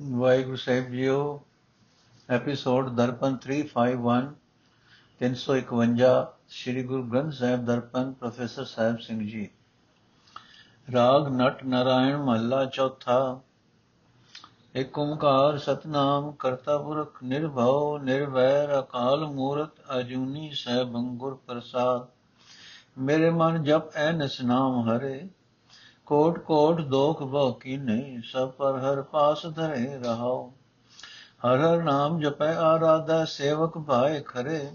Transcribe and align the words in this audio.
ਵਾਹਿਗੁਰੂ 0.00 0.56
ਸਾਹਿਬ 0.56 0.90
ਜੀਓ 0.90 1.44
episode 2.30 2.88
Darpan 2.88 3.36
351 3.36 4.30
351 5.20 6.24
Sri 6.48 6.82
Guru 6.82 7.02
Granth 7.02 7.32
Sahib 7.32 7.64
Darpan, 7.64 8.12
professor 8.12 8.64
Sahib 8.64 8.98
Singh 8.98 9.20
ji. 9.20 9.48
Raag, 10.92 11.28
ਨਟ, 11.28 11.64
ਨਾਰਾਇਣ, 11.64 12.16
ਮਹੱਲਾ, 12.16 12.64
ਚੌਥਾ। 12.64 13.40
ਏਕ 14.76 14.98
ਓੰਕਾਰ, 14.98 15.58
ਸਤਨਾਮ, 15.58 16.32
ਕਰਤਾ 16.32 16.78
ਪੁਰਖ, 16.78 17.22
ਨਿਰਭਉ, 17.22 17.98
ਨਿਰਵੈਰ, 17.98 18.78
ਅਕਾਲ 18.80 19.26
ਮੂਰਤ, 19.26 19.72
ਅਜੂਨੀ, 19.98 20.50
ਸਹਿਬੰ 20.54 21.16
ਗੁਰ 21.16 21.38
ਪ੍ਰਸਾਦ। 21.46 22.06
ਮੇਰੇ 22.98 23.30
ਮਨ 23.30 23.62
ਜਪ 23.62 23.96
ਐ 23.96 24.12
ਨਿਸਨਾਮ 24.12 24.88
ਹਰੇ। 24.88 25.28
ਕੋਟ 26.12 26.38
ਕੋਟ 26.38 26.80
ਦੋਖ 26.80 27.22
ਬਹੁ 27.22 27.52
ਕੀਨੇ 27.52 28.22
ਸਭ 28.32 28.50
ਪਰ 28.50 28.78
ਹਰ 28.78 29.02
ਪਾਸ 29.02 29.46
ਧਰੇ 29.46 29.98
ਰਹਾਉ। 30.04 30.50
ਹਰ 31.46 31.58
ਹਰ 31.58 31.82
ਨਾਮ 31.82 32.20
ਜਪੈ 32.20 32.54
ਆਰਾਧਾ, 32.54 33.24
ਸੇਵਕ 33.24 33.78
ਭਾਏ 33.78 34.20
ਖਰੇ। 34.20 34.72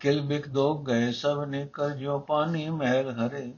ਕਿਲ 0.00 0.20
ਬਿਕ 0.20 0.48
ਦੋਖ 0.48 0.86
ਗਏ 0.86 1.12
ਸਭ 1.12 1.44
ਨੇ, 1.44 1.68
ਕਰ 1.72 1.90
ਜੋ 1.90 2.18
ਪਾਣੀ 2.18 2.70
ਮਹਿਲ 2.70 3.10
ਹਰੇ। 3.10 3.52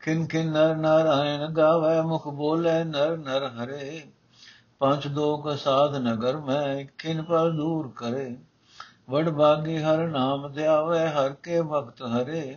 ਖਿਨ 0.00 0.26
ਖਿਨ 0.26 0.52
ਨਰ 0.52 0.76
ਨਾਰਾਇਣ 0.76 1.46
ਗਾਵੇ, 1.46 2.00
ਮੁਖ 2.00 2.28
ਬੋਲੇ 2.28 2.84
ਨਰ 2.84 3.16
ਨਰ 3.16 3.46
ਹਰੇ। 3.46 4.02
ਪੰਜ 4.78 5.06
ਦੋਖ 5.06 5.48
ਸਾਧ 5.48 5.96
ਨਗਰ 5.96 6.36
ਮੈਂ, 6.36 6.84
ਖਿਨ 6.98 7.22
ਪਰ 7.22 7.50
ਦੂਰ 7.50 7.92
ਕਰੇ। 7.96 8.36
ਵਡ 9.10 9.30
ਭਾਗੀ 9.30 9.78
ਹਰ 9.78 9.98
ਨਾਮ 9.98 10.52
ਧਿਆਵੇ, 10.52 11.08
ਹਰ 11.08 11.32
ਕੇ 11.32 11.62
ਭਗਤ 11.62 12.02
ਹਰੇ। 12.02 12.56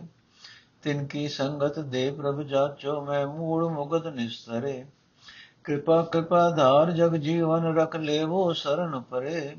ਤਿਨ 0.82 1.06
ਕੀ 1.06 1.28
ਸੰਗਤ 1.28 1.78
ਦੇ 1.78 2.10
ਪ੍ਰਭ 2.10 2.42
ਜਾਚੋ, 2.42 3.04
ਮੈਂ 3.04 3.26
ਮੂੜ 3.26 3.64
ਮੁਗਤ 3.64 4.06
ਨਿਸਤਰੇ 4.06 4.86
ਕਿਰਪਾ 5.64 6.02
ਕਿਰਪਾ 6.02 6.50
ਧਾਰ 6.50 6.90
ਜਗ 6.90 7.16
ਜੀਵਨ 7.16 7.76
ਰਖ 7.76 7.96
ਲੇਵੋ 7.96 8.52
ਸਰਨ 8.52 9.00
ਪਰੇ। 9.00 9.56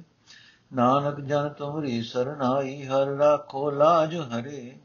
ਨਾਨਕ 0.73 1.20
ਜਨ 1.20 1.50
ਤੁਮਰੀ 1.50 2.02
ਸਰਨਾਈ 2.02 2.86
ਹਰ 2.86 3.06
ਰਾਖੋ 3.06 3.72
ਲਾਜ 3.72 4.16
ਹਰੇ। 4.16 4.80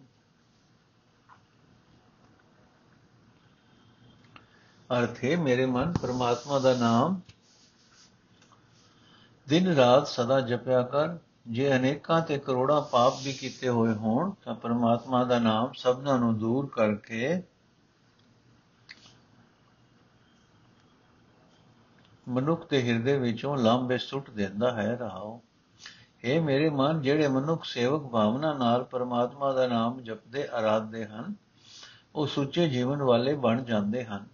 ਅਰਥ 4.99 5.25
ਹੈ, 5.25 5.37
ਮੇਰੇ 5.37 5.67
ਮਨ 5.67 5.93
ਪਰਮਾਤਮਾ 6.03 6.59
ਦਾ 6.59 6.75
ਨਾਮ। 6.75 7.21
ਦਿਨ 9.49 9.67
ਰਾਤ 9.75 10.09
ਸਦਾ 10.09 10.41
ਜਪਿਆ 10.41 10.83
ਕਰ। 10.83 11.17
ਜੇ 11.51 11.77
ਅਨੇਕਾਂ 11.77 12.23
ਤੇ 12.23 12.39
ਕਰੋੜਾਂ 12.39 12.83
ਪਾਪ 12.83 13.15
ਵੀ 13.25 13.33
ਕੀਤੇ 13.33 13.69
ਹੋਏ 13.69 13.93
ਹੋਣ, 13.93 14.33
ਤਾਂ 14.45 14.55
ਪਰਮਾਤਮਾ 14.55 15.25
ਦਾ 15.25 15.39
ਨਾਮ 15.39 15.73
ਸਭਨਾਂ 15.73 16.19
ਨੂੰ 16.19 16.39
ਦੂਰ 16.39 16.67
ਕਰਕੇ 16.67 17.43
ਮਨੁੱਖ 22.29 22.69
ਦੇ 22.71 22.83
ਹਿਰਦੇ 22.83 23.19
ਵਿੱਚੋਂ 23.19 23.57
ਲਾਂਬੇ 23.57 23.99
ਸੁੱਟ 23.99 24.31
ਦਿੰਦਾ 24.31 24.73
ਹੈ 24.73 24.97
ਰਹਾਓ। 24.97 25.41
ਇਹ 26.25 26.41
ਮੇਰੇ 26.41 26.71
ਮਨ, 26.71 27.01
ਜਿਹੜੇ 27.01 27.29
ਮਨੁੱਖ 27.29 27.65
ਸੇਵਕ 27.65 28.03
ਭਾਵਨਾ 28.03 28.53
ਨਾਲ 28.53 28.85
ਪਰਮਾਤਮਾ 28.85 29.53
ਦਾ 29.53 29.67
ਨਾਮ 29.67 30.01
ਜਪਦੇ 30.01 30.49
ਆਰਾਧਦੇ 30.53 31.05
ਹਨ, 31.07 31.35
ਉਹ 32.15 32.27
ਸੁੱਚੇ 32.27 32.69
ਜੀਵਨ 32.69 33.03
ਵਾਲੇ 33.03 33.35
ਬਣ 33.35 33.63
ਜਾਂਦੇ 33.63 34.05
ਹਨ। 34.05 34.27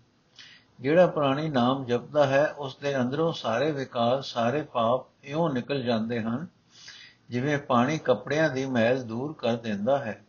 ਜਿਹੜਾ 0.80 1.06
ਪ੍ਰਾਣੀ 1.06 1.48
ਨਾਮ 1.48 1.84
ਜਪਦਾ 1.84 2.26
ਹੈ 2.26 2.46
ਉਸ 2.46 2.76
ਦੇ 2.76 2.96
ਅੰਦਰੋਂ 2.96 3.32
ਸਾਰੇ 3.32 3.72
ਵਿਕਾਰ, 3.72 4.22
ਸਾਰੇ 4.22 4.62
ਪਾਪ 4.62 5.06
ਇਉਂ 5.24 5.50
ਨਿਕਲ 5.50 5.82
ਜਾਂਦੇ 5.82 6.20
ਹਨ 6.20 6.53
ਜਿਵੇਂ 7.34 7.58
ਪਾਣੀ 7.58 7.98
ਕੱਪੜਿਆਂ 7.98 8.50
ਦੀ 8.50 8.66
ਮੈਲ 8.66 9.02
ਦੂਰ 9.02 9.32
ਕਰ 9.32 9.56
ਦਿੰਦਾ 9.56 9.98
ਹੈ। 9.98 10.24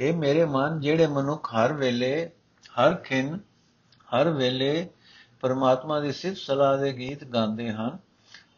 ਇਹ 0.00 0.14
ਮੇਰੇ 0.14 0.44
ਮਨ, 0.44 0.80
ਜਿਹੜੇ 0.80 1.06
ਮਨੁੱਖ 1.06 1.54
ਹਰ 1.54 1.72
ਵੇਲੇ, 1.72 2.30
ਹਰ 2.80 2.94
ਖਿੰ 2.94 3.38
ਹਰ 4.08 4.28
ਵੇਲੇ 4.28 4.88
ਪਰਮਾਤਮਾ 5.40 6.00
ਦੀ 6.00 6.12
ਸਿਫਤ 6.12 6.36
ਸਲਾਹ 6.36 6.78
ਦੇ 6.78 6.92
ਗੀਤ 6.92 7.24
ਗਾਉਂਦੇ 7.24 7.72
ਹਨ, 7.72 7.98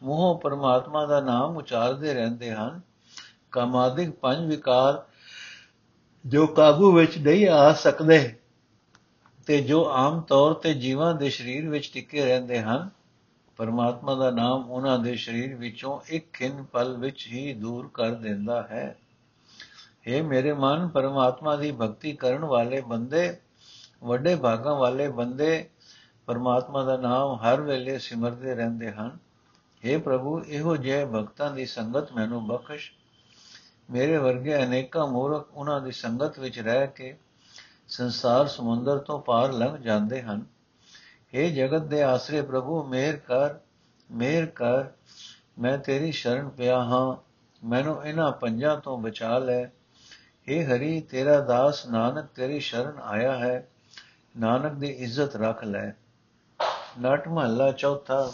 ਮੂੰਹੋਂ 0.03 0.39
ਪਰਮਾਤਮਾ 0.39 1.05
ਦਾ 1.05 1.21
ਨਾਮ 1.21 1.57
ਉਚਾਰਦੇ 1.57 2.13
ਰਹਿੰਦੇ 2.13 2.51
ਹਨ, 2.51 2.81
ਕਾਮਾਦਿਕ 3.51 4.11
ਪੰਜ 4.11 4.47
ਵਿਕਾਰ 4.47 5.03
ਜੋ 6.25 6.47
ਕਾਬੂ 6.47 6.91
ਵਿੱਚ 6.91 7.17
ਨਹੀਂ 7.17 7.49
ਆ 7.49 7.73
ਸਕਦੇ 7.73 8.35
ਤੇ 9.45 9.61
ਜੋ 9.61 9.91
ਆਮ 9.91 10.21
ਤੌਰ 10.21 10.53
ਤੇ 10.53 10.73
ਜੀਵਾਂ 10.73 11.15
ਦੇ 11.15 11.29
ਸਰੀਰ 11.29 11.69
ਵਿੱਚ 11.69 11.91
ਟਿਕੇ 11.93 12.25
ਰਹਿੰਦੇ 12.25 12.61
ਹਨ 12.61 12.89
ਪਰਮਾਤਮਾ 13.61 14.15
ਦਾ 14.15 14.31
ਨਾਮ 14.31 14.71
ਉਹਨਾਂ 14.71 14.99
ਦੇ 14.99 15.15
ਸਰੀਰ 15.15 15.55
ਵਿੱਚੋਂ 15.55 15.99
ਇੱਕ 16.07 16.33
ਖਿੰਨ 16.33 16.63
ਪਲ 16.63 16.97
ਵਿੱਚ 16.97 17.27
ਹੀ 17.27 17.53
ਦੂਰ 17.53 17.89
ਕਰ 17.93 18.11
ਦਿੰਦਾ 18.11 18.63
ਹੈ। 18.63 18.97
ਇਹ 20.07 20.23
ਮੇਰੇ 20.23 20.53
ਮਨ, 20.53 20.87
ਪਰਮਾਤਮਾ 20.87 21.55
ਦੀ 21.55 21.71
ਭਗਤੀ 21.71 22.13
ਕਰਨ 22.13 22.45
ਵਾਲੇ 22.45 22.81
ਬੰਦੇ, 22.81 23.37
ਵੱਡੇ 24.03 24.35
ਭਾਗਾਂ 24.35 24.75
ਵਾਲੇ 24.75 25.07
ਬੰਦੇ, 25.09 25.69
ਪਰਮਾਤਮਾ 26.25 26.83
ਦਾ 26.83 26.97
ਨਾਮ 26.97 27.35
ਹਰ 27.35 27.61
ਵੇਲੇ 27.61 27.97
ਸਿਮਰਦੇ 27.97 28.55
ਰਹਿੰਦੇ 28.55 28.91
ਹਨ। 28.91 29.17
हे 29.83 30.01
ਪ੍ਰਭੂ, 30.01 30.43
ਇਹੋ 30.43 30.75
ਜਿਹੇ 30.77 31.05
ਭਗਤਾਂ 31.05 31.51
ਦੀ 31.51 31.65
ਸੰਗਤ 31.65 32.13
ਮੈਨੂੰ 32.13 32.47
ਬਖਸ਼। 32.47 32.91
ਮੇਰੇ 33.91 34.17
ਵਰਗੇ 34.17 34.63
ਅਨੇਕਾਂ 34.63 35.07
ਮੂਰਖ 35.07 35.49
ਉਹਨਾਂ 35.53 35.81
ਦੀ 35.81 35.91
ਸੰਗਤ 35.91 36.39
ਵਿੱਚ 36.39 36.59
ਰਹਿ 36.59 36.87
ਕੇ 36.87 37.17
ਸੰਸਾਰ 37.87 38.47
ਸਮੁੰਦਰ 38.47 38.97
ਤੋਂ 38.97 39.21
ਪਾਰ 39.21 39.53
ਲੰਘ 39.53 39.77
ਜਾਂਦੇ 39.77 40.21
ਹਨ। 40.21 40.45
हे 41.35 41.49
ਜਗਤ 41.49 41.81
ਦੇ 41.81 42.03
ਆਸਰੇ 42.03 42.41
ਪ੍ਰਭੂ 42.41 42.83
ਮਿਹਰ 42.83 43.15
ਕਰ 43.15 43.59
ਮਿਹਰ 44.11 44.45
ਕਰ, 44.45 44.85
ਮੈਂ 45.59 45.77
ਤੇਰੀ 45.77 46.11
ਸ਼ਰਨ 46.11 46.49
ਪਿਆ 46.49 46.77
ਹਾਂ, 46.83 47.15
ਮੈਨੂੰ 47.61 48.05
ਇਹਨਾਂ 48.05 48.31
ਪੰਜਾਂ 48.31 48.77
ਤੋਂ 48.77 48.97
ਬਚਾ 48.97 49.37
ਲੈ। 49.39 49.63
हे 50.47 50.65
ਹਰੀ, 50.65 51.01
ਤੇਰਾ 51.01 51.39
ਦਾਸ 51.39 51.85
ਨਾਨਕ, 51.85 52.25
ਤੇਰੀ 52.35 52.59
ਸ਼ਰਨ 52.59 52.99
ਆਇਆ 53.01 53.37
ਹੈ, 53.37 53.67
ਨਾਨਕ 54.37 54.73
ਦੀ 54.73 54.87
ਇੱਜ਼ਤ 54.87 55.35
ਰੱਖ 55.35 55.63
ਲੈ। 55.63 55.91
ਨਟ 57.01 57.27
ਮਹੱਲਾ 57.27 57.71
ਚੌਥਾ 57.71 58.31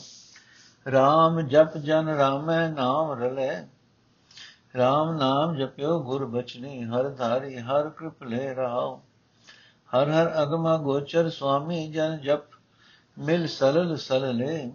RAM 0.86 1.42
ਜਪ 1.48 1.78
ਜਨ 1.78 2.10
ਰਾਮੈ 2.10 2.68
ਨਾਮ 2.70 3.12
ਰਲੇ। 3.12 3.50
RAM 4.78 5.18
ਨਾਮ 5.18 5.56
ਜਪਿਓ 5.56 6.00
ਗੁਰ 6.00 6.26
ਬਚਨੀ, 6.26 6.84
ਹਰ 6.84 7.10
ਧਾਰੀ, 7.10 7.58
ਹਰ 7.58 7.90
ਕਿਰਪਲੇ 7.90 8.54
ਰਹਾਓ 8.54 9.02
ਹਰ 9.90 10.10
ਹਰ 10.10 10.44
ਅਗਮਾ 10.44 10.78
ਗੋਚਰ, 10.78 11.30
ਸੁਆਮੀ 11.30 11.88
ਜਨ 11.92 12.18
ਜਪ 12.18 12.57
ਮਿਲ 13.18 13.48
ਸਲਲ 13.48 13.96
ਸਲਲੇ 13.98 14.72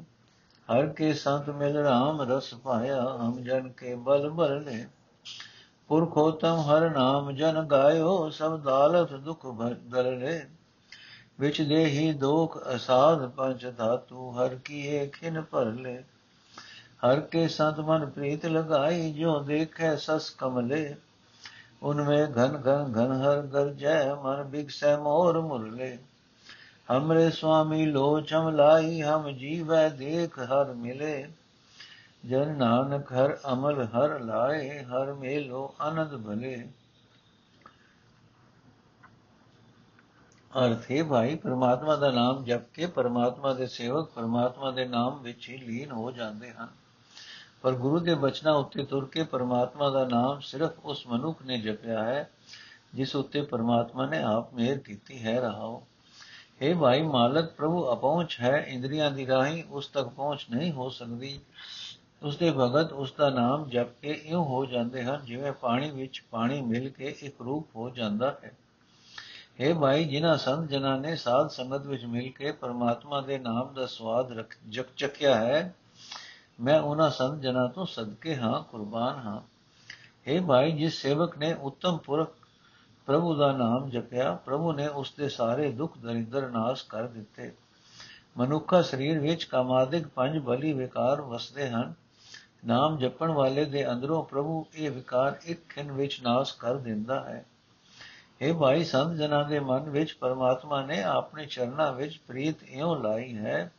ਹਰ 0.68 0.86
ਕੇ 0.86 1.12
ਸੰਤ 1.14 1.50
ਮਿਲ 1.50 1.76
ਰਾਮ 1.76 2.22
ਰਸ 2.22 2.54
ਪਾਇਆ, 2.54 3.02
ਹਮ 3.16 3.42
ਜਨ 3.42 3.68
ਕੇ 3.68 3.94
ਬਲ 3.94 4.28
ਬਲ 4.30 4.62
ਲੈ 4.62 4.86
ਪੁਰਖੋਤਮ 5.88 6.60
ਹਰ 6.60 6.88
ਨਾਮ 6.90 7.32
ਜਨ 7.32 7.62
ਗਾਇਓ, 7.62 8.30
ਸਭ 8.30 8.58
ਦਾਲਤ 8.60 9.12
ਦੁਖ 9.12 9.46
ਬਦਲ 9.46 10.18
ਲੈ 10.18 10.40
ਵਿਚ 11.40 11.62
ਦੇਹੀ 11.62 12.12
ਦੋਖ 12.12 12.58
ਅਸਾਧ 12.76 13.26
ਪੰਜ 13.28 13.66
ਧਾਤੂ, 13.76 14.30
ਹਰ 14.30 14.54
ਕੀਏ 14.54 15.06
ਖਿਨ 15.06 15.40
ਭਰ 15.42 15.72
ਲੈ। 15.72 16.00
ਹਰ 17.04 17.20
ਕੇ 17.20 17.48
ਸੰਤ 17.48 17.80
ਮਨ 17.80 18.06
ਪ੍ਰੀਤ 18.06 18.46
ਲਗਾਈ 18.46 19.12
ਜੋ 19.12 19.38
ਦੇਖੈ 19.40 19.96
ਸਸ 19.96 20.30
ਕਮਲੇ 20.30 20.94
ਉਨਮੇ 21.82 22.22
ਘਨ 22.24 22.62
ਘਨ 22.66 22.92
ਘਨ 22.96 23.12
ਹਰ 23.22 23.40
ਗਰਜੈ, 23.42 24.14
ਮਨ 24.14 24.42
ਬਿਗਸੈ 24.42 24.96
ਮੋਰ 24.96 25.40
ਮੁਰਲੇ। 25.40 25.98
ਹਮਰੇ 26.88 27.30
ਸੁਆਮੀ 27.30 27.84
ਲੋਚਮ 27.86 28.48
ਲਾਈ 28.48 29.02
ਹਮ 29.02 29.30
ਜੀਵੈ 29.30 29.88
ਦੇਖ 29.88 30.38
ਹਰ 30.38 30.72
ਮਿਲੇ 30.72 31.28
ਜਨ 32.26 32.56
ਨਾਨਕ 32.56 33.12
ਹਰ 33.12 33.36
ਅਮਲ 33.52 33.82
ਹਰ 33.86 34.18
ਲਾਏ 34.20 34.82
ਹਰ 34.84 35.12
ਮੇਲੋ 35.12 35.74
ਆਨੰਦ 35.80 36.16
ਭਲੇ 36.26 36.56
ਅਰਥ 40.50 40.90
ਹੈ 40.90 41.02
ਭਾਈ 41.04 41.34
ਪ੍ਰਮਾਤਮਾ 41.34 41.96
ਦਾ 41.96 42.10
ਨਾਮ 42.10 42.42
ਜਪ 42.44 42.62
ਕੇ 42.74 42.86
ਪ੍ਰਮਾਤਮਾ 42.86 43.52
ਦੇ 43.52 43.66
ਸੇਵਕ 43.66 44.10
ਪ੍ਰਮਾਤਮਾ 44.10 44.70
ਦੇ 44.70 44.84
ਨਾਮ 44.84 45.22
ਵਿੱਚ 45.22 45.48
ਹੀ 45.48 45.56
ਲੀਨ 45.56 45.92
ਹੋ 45.92 46.10
ਜਾਂਦੇ 46.10 46.50
ਹਨ 46.50 46.68
ਪਰ 47.62 47.72
ਗੁਰੂ 47.72 47.98
ਦੇ 47.98 48.14
ਬਚਨਾਂ 48.14 48.54
ਉੱਤੇ 48.54 48.84
ਤੁਰ 48.84 49.06
ਕੇ 49.06 49.24
ਪਰਮਾਤਮਾ 49.24 49.88
ਦਾ 49.90 50.04
ਨਾਮ 50.04 50.40
ਸਿਰਫ 50.40 50.84
ਉਸ 50.84 51.06
ਮਨੁੱਖ 51.06 51.42
ਨੇ 51.42 51.58
ਜਪਿਆ 51.58 52.02
ਹੈ 52.04 52.28
ਜਿਸ 52.94 53.16
ਉੱਤੇ 53.16 53.42
ਪਰਮਾਤਮਾ 53.42 54.06
ਨੇ 54.06 54.22
ਆਪ 54.22 54.54
ਮਿਹਰ 54.54 54.78
ਕੀਤੀ 54.78 55.22
ਹੈ 55.22 55.40
ਰਹਾਓ 55.40 55.82
हे 56.61 56.73
ਭਾਈ 56.79 57.01
ਮਾਲਕ 57.01 57.51
ਪ੍ਰਭੂ 57.51 57.83
ਅਪਹੁੰਚ 57.93 58.37
ਹੈ 58.39 58.57
ਇੰਦਰੀਆਂ 58.67 59.09
ਦੀ 59.11 59.25
ਰਾਹੀਂ 59.27 59.63
ਉਸ 59.71 59.87
ਤੱਕ 59.87 60.07
ਪਹੁੰਚ 60.07 60.45
ਨਹੀਂ 60.49 60.71
ਹੋ 60.71 60.89
ਸਕਦੀ 60.89 61.39
ਉਸ 62.21 62.37
ਦੇ 62.37 62.51
ਭਗਤ 62.51 62.93
ਉਸ 62.93 63.13
ਦਾ 63.13 63.29
ਨਾਮ 63.29 63.67
ਜਪ 63.69 63.89
ਕੇ 64.01 64.11
ਇਉਂ 64.11 64.43
ਹੋ 64.45 64.65
ਜਾਂਦੇ 64.65 65.03
ਹਨ 65.03 65.25
ਜਿਵੇਂ 65.25 65.51
ਪਾਣੀ 65.51 65.89
ਵਿੱਚ 65.91 66.21
ਪਾਣੀ 66.31 66.61
ਮਿਲ 66.61 66.89
ਕੇ 66.89 67.15
ਇੱਕ 67.21 67.41
ਰੂਪ 67.41 67.75
ਹੋ 67.75 67.89
ਜਾਂਦਾ 67.89 68.37
ਹੈ 68.43 68.53
हे 69.61 69.73
ਭਾਈ 69.79 70.03
ਜਿਨ੍ਹਾਂ 70.05 70.37
ਸੰਤ 70.37 70.69
ਜਨਾਂ 70.69 70.97
ਨੇ 70.97 71.15
ਸਾਧ 71.15 71.49
ਸੰਗਤ 71.49 71.85
ਵਿੱਚ 71.85 72.05
ਮਿਲ 72.05 72.31
ਕੇ 72.31 72.51
ਪਰਮਾਤਮਾ 72.51 73.21
ਦੇ 73.21 73.37
ਨਾਮ 73.37 73.73
ਦਾ 73.73 73.85
ਸਵਾਦ 73.85 74.31
ਰਖ 74.31 74.57
ਚੱਕਿਆ 74.97 75.35
ਹੈ 75.35 75.73
ਮੈਂ 76.59 76.79
ਉਹਨਾਂ 76.79 77.09
ਸੰਤ 77.09 77.41
ਜਨਾਂ 77.41 77.67
ਤੋਂ 77.69 77.85
ਸਦਕੇ 77.85 78.35
ਹਾਂ 78.35 78.61
ਕੁਰਬਾਨ 78.63 79.19
ਹਾਂ 79.19 79.41
हे 80.27 80.45
ਭਾਈ 80.47 80.71
ਜਿਸ 80.71 81.01
ਸੇਵਕ 81.01 81.37
ਨੇ 81.37 81.53
ਉੱਤਮ 81.53 81.97
ਪੁਰਖ 81.97 82.40
ਪ੍ਰਭੂ 83.06 83.34
ਦਾ 83.34 83.52
ਨਾਮ 83.52 83.90
ਜਪਿਆ, 83.90 84.34
ਪ੍ਰਭੂ 84.34 84.72
ਨੇ 84.72 84.88
ਉਸ 84.88 85.12
ਦੇ 85.18 85.28
ਸਾਰੇ 85.28 85.70
ਦੁੱਖ 85.70 85.98
ਦਰਿਦਰ 85.98 86.48
ਨਾਸ਼ 86.48 86.84
ਕਰ 86.88 87.06
ਦਿੱਤੇ। 87.06 87.52
ਮਨੁੱਖਾ 88.36 88.82
ਸਰੀਰ 88.82 89.18
ਵਿੱਚ 89.18 89.44
ਕਾਮਾਦਿਕ 89.44 90.06
ਪੰਜ 90.06 90.38
ਬਲੀ 90.38 90.72
ਵਿਕਾਰ 90.72 91.20
ਵਸਦੇ 91.20 91.68
ਹਨ। 91.68 91.94
ਨਾਮ 92.66 92.98
ਜਪਣ 92.98 93.30
ਵਾਲੇ 93.30 93.64
ਦੇ 93.64 93.92
ਅੰਦਰੋਂ 93.92 94.24
ਪ੍ਰਭੂ 94.24 94.66
ਇਹ 94.74 94.90
ਵਿਕਾਰ 94.90 95.38
ਇੱਕ 95.44 95.68
ਖਿੰ 95.68 95.92
ਵਿੱਚ 95.92 96.22
ਨਾਸ਼ 96.22 96.54
ਕਰ 96.58 96.76
ਦਿੰਦਾ 96.76 97.20
ਹੈ। 97.20 97.44
ਇਹ 98.40 98.54
ਭਾਈ, 98.54 98.84
ਸੰਤ 98.84 99.16
ਜਨਾਂ 99.16 99.44
ਦੇ 99.44 99.60
ਮਨ 99.60 99.90
ਵਿੱਚ 99.90 100.16
ਪਰਮਾਤਮਾ 100.20 100.82
ਨੇ 100.82 101.02
ਆਪਣੇ 101.02 101.46
ਚਰਨਾਂ 101.46 101.92
ਵਿੱਚ 101.92 102.20
ਪ੍ਰੀਤ 102.28 102.62
ਇਉਂ 102.62 102.96
ਲਾਈ 102.96 103.36
ਹੈ, 103.36 103.72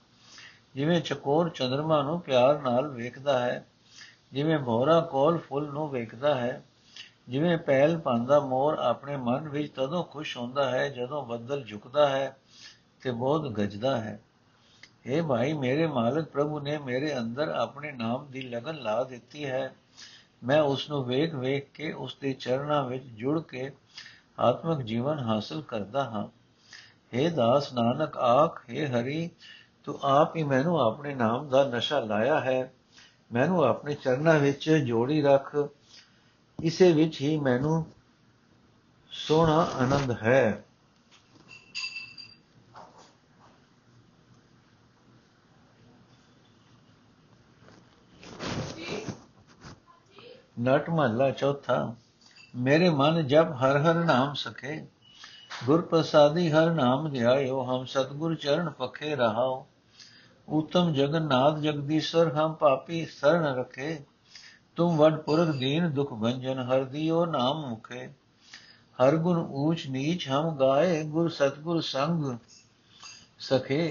ਜਿਵੇਂ 0.76 1.02
ਚਕੋਰ 1.02 1.50
ਚੰਦਰਮਾ 1.50 2.02
ਨੂੰ 2.02 2.22
ਪਿਆਰ 2.22 2.62
ਨਾਲ 2.62 2.88
ਵੇਖਦਾ 2.88 3.40
ਹੈ, 3.40 3.66
ਜਿਵੇਂ 4.34 4.60
ਭੋਰਾ 4.60 5.02
ਕੋਲ 5.02 5.38
ਫੁੱਲ 5.38 5.66
ਨੂੰ 5.68 5.90
ਵੇਖਦਾ 5.90 6.36
ਹੈ। 6.36 6.64
ਜਿਵੇਂ 7.29 7.57
ਪਹਿਲ 7.59 7.99
ਪਾਂਦਾ 7.99 8.41
ਮੋਰ 8.41 8.79
ਆਪਣੇ 8.79 9.17
ਮਨ 9.17 9.49
ਵਿੱਚ 9.49 9.73
ਤਦੋਂ 9.73 10.05
ਖੁਸ਼ 10.05 10.37
ਹੁੰਦਾ 10.37 10.71
ਹੈ 10.71 10.89
ਜਦੋਂ 10.89 11.27
ਬੱਦਲ 11.27 11.65
ਝੁਕਦਾ 11.65 12.09
ਹੈ 12.09 12.37
ਤੇ 13.03 13.11
ਬਹੁਤ 13.11 13.53
ਗੱਜਦਾ 13.53 13.97
ਹੈ 14.01 14.21
اے 15.09 15.27
ਭਾਈ 15.27 15.53
ਮੇਰੇ 15.53 15.87
ਮਾਲਕ 15.87 16.29
ਪ੍ਰਭੂ 16.29 16.61
ਨੇ 16.61 16.79
ਮੇਰੇ 16.79 17.19
ਅੰਦਰ 17.19 17.49
ਆਪਣੇ 17.49 17.93
ਨਾਮ 17.93 18.27
ਦੀ 18.31 18.41
ਲਗਨ 18.41 18.77
ਲਾ 18.77 19.03
ਦਿੱਤੀ 19.05 19.45
ਹੈ 19.45 19.75
ਮੈਂ 20.45 20.61
ਉਸ 20.63 20.89
ਨੂੰ 20.91 21.05
ਵੇਖ 21.05 21.35
ਵੇਖ 21.35 21.69
ਕੇ 21.75 21.93
ਉਸ 21.93 22.17
ਦੇ 22.17 22.33
ਚਰਨਾਂ 22.33 22.83
ਵਿੱਚ 22.85 23.05
ਜੁੜ 23.05 23.41
ਕੇ 23.43 23.71
ਆਤਮਿਕ 24.39 24.79
ਜੀਵਨ 24.79 25.19
ਹਾਸਲ 25.19 25.63
ਕਰਦਾ 25.63 26.05
ਹਾਂ 26.05 26.27
हे 27.13 27.31
ਦਾਸ 27.35 27.73
ਨਾਨਕ 27.73 28.17
ਆਖ 28.17 28.61
हे 28.71 28.87
ਹਰੀ 28.87 29.31
ਤੂੰ 29.85 29.99
ਆਪ 30.03 30.37
ਹੀ 30.37 30.43
ਮੈਨੂੰ 30.43 30.81
ਆਪਣੇ 30.81 31.15
ਨਾਮ 31.15 31.49
ਦਾ 31.49 31.65
ਨਸ਼ਾ 31.65 32.01
ਲਾਇਆ 32.01 32.41
ਹੈ 32.41 32.73
ਮੈਨੂੰ 33.33 33.65
ਆਪਣੇ 33.65 33.95
ਚਰਨਾਂ 33.95 34.39
ਵਿੱਚ 34.39 34.71
ਜੋੜੀ 34.71 35.23
ਰੱਖ 35.23 35.57
ਇਸੇ 36.60 36.92
ਵਿੱਚ 36.94 37.22
ਹੀ 37.22 37.38
ਮੈਨੂੰ 37.40 37.86
ਸੋਹਣਾ 39.12 39.68
ਆਨੰਦ 39.76 40.12
ਹੈ। 40.12 40.64
ਨਟ 50.62 50.90
ਮਹੱਲਾ 50.90 51.30
ਚੌਥਾ, 51.32 51.96
ਮੇਰੇ 52.56 52.90
ਮਨ 52.90 53.28
ਜਪ 53.28 53.52
ਹਰ 53.52 53.78
ਹਰ 53.78 53.96
ਨਾਮ 53.96 54.34
ਸਕੇ 54.34 54.86
ਗੁਰ 55.66 55.82
ਪ੍ਰਸਾਦੀ 55.82 56.52
ਹਰ 56.52 56.72
ਨਾਮ 56.72 57.10
ਧਿਆਇਓ 57.10 57.64
ਹਮ 57.64 57.86
ਸਤਗੁਰ 57.86 58.36
ਚਰਨ 58.36 58.70
ਪਖੇ 58.70 59.16
ਰਹਾਓ 59.16 59.68
ਉਤਮ 60.48 60.94
ਜਗਨਨਾਥ 60.94 61.58
ਜਗਦੀਸ਼ਰ 61.58 62.34
ਹਮ 62.34 62.54
ਪਾਪੀ 62.54 63.06
ਸਰਣ 63.06 63.46
ਰਖੇ 63.46 64.00
तुम 64.78 64.96
वड 64.98 65.18
पुरख 65.26 65.50
दीन 65.58 65.90
दुख 65.98 66.14
भंजन 66.22 66.62
हर 66.70 66.86
दियो 66.94 67.24
नाम 67.32 67.60
मुखे। 67.66 68.06
हर 69.00 69.18
गुण 69.18 69.42
ऊंच 69.64 69.84
नीच 69.90 70.26
हम 70.30 70.48
गाए 70.58 70.96
गुर 71.10 71.30
सतगुर 71.32 71.82
संग 71.90 72.32
सखे। 73.42 73.84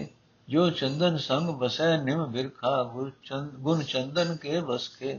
जो 0.49 0.65
चंदन 0.79 1.19
संग 1.25 1.51
बसै 1.59 1.91
निम 2.07 2.23
बिरखा 2.33 2.73
गुर 2.95 3.13
चंद, 3.27 3.53
गुण 3.61 3.83
चंदन 3.83 4.33
के 4.43 4.63
बस 4.63 4.89
के 4.97 5.13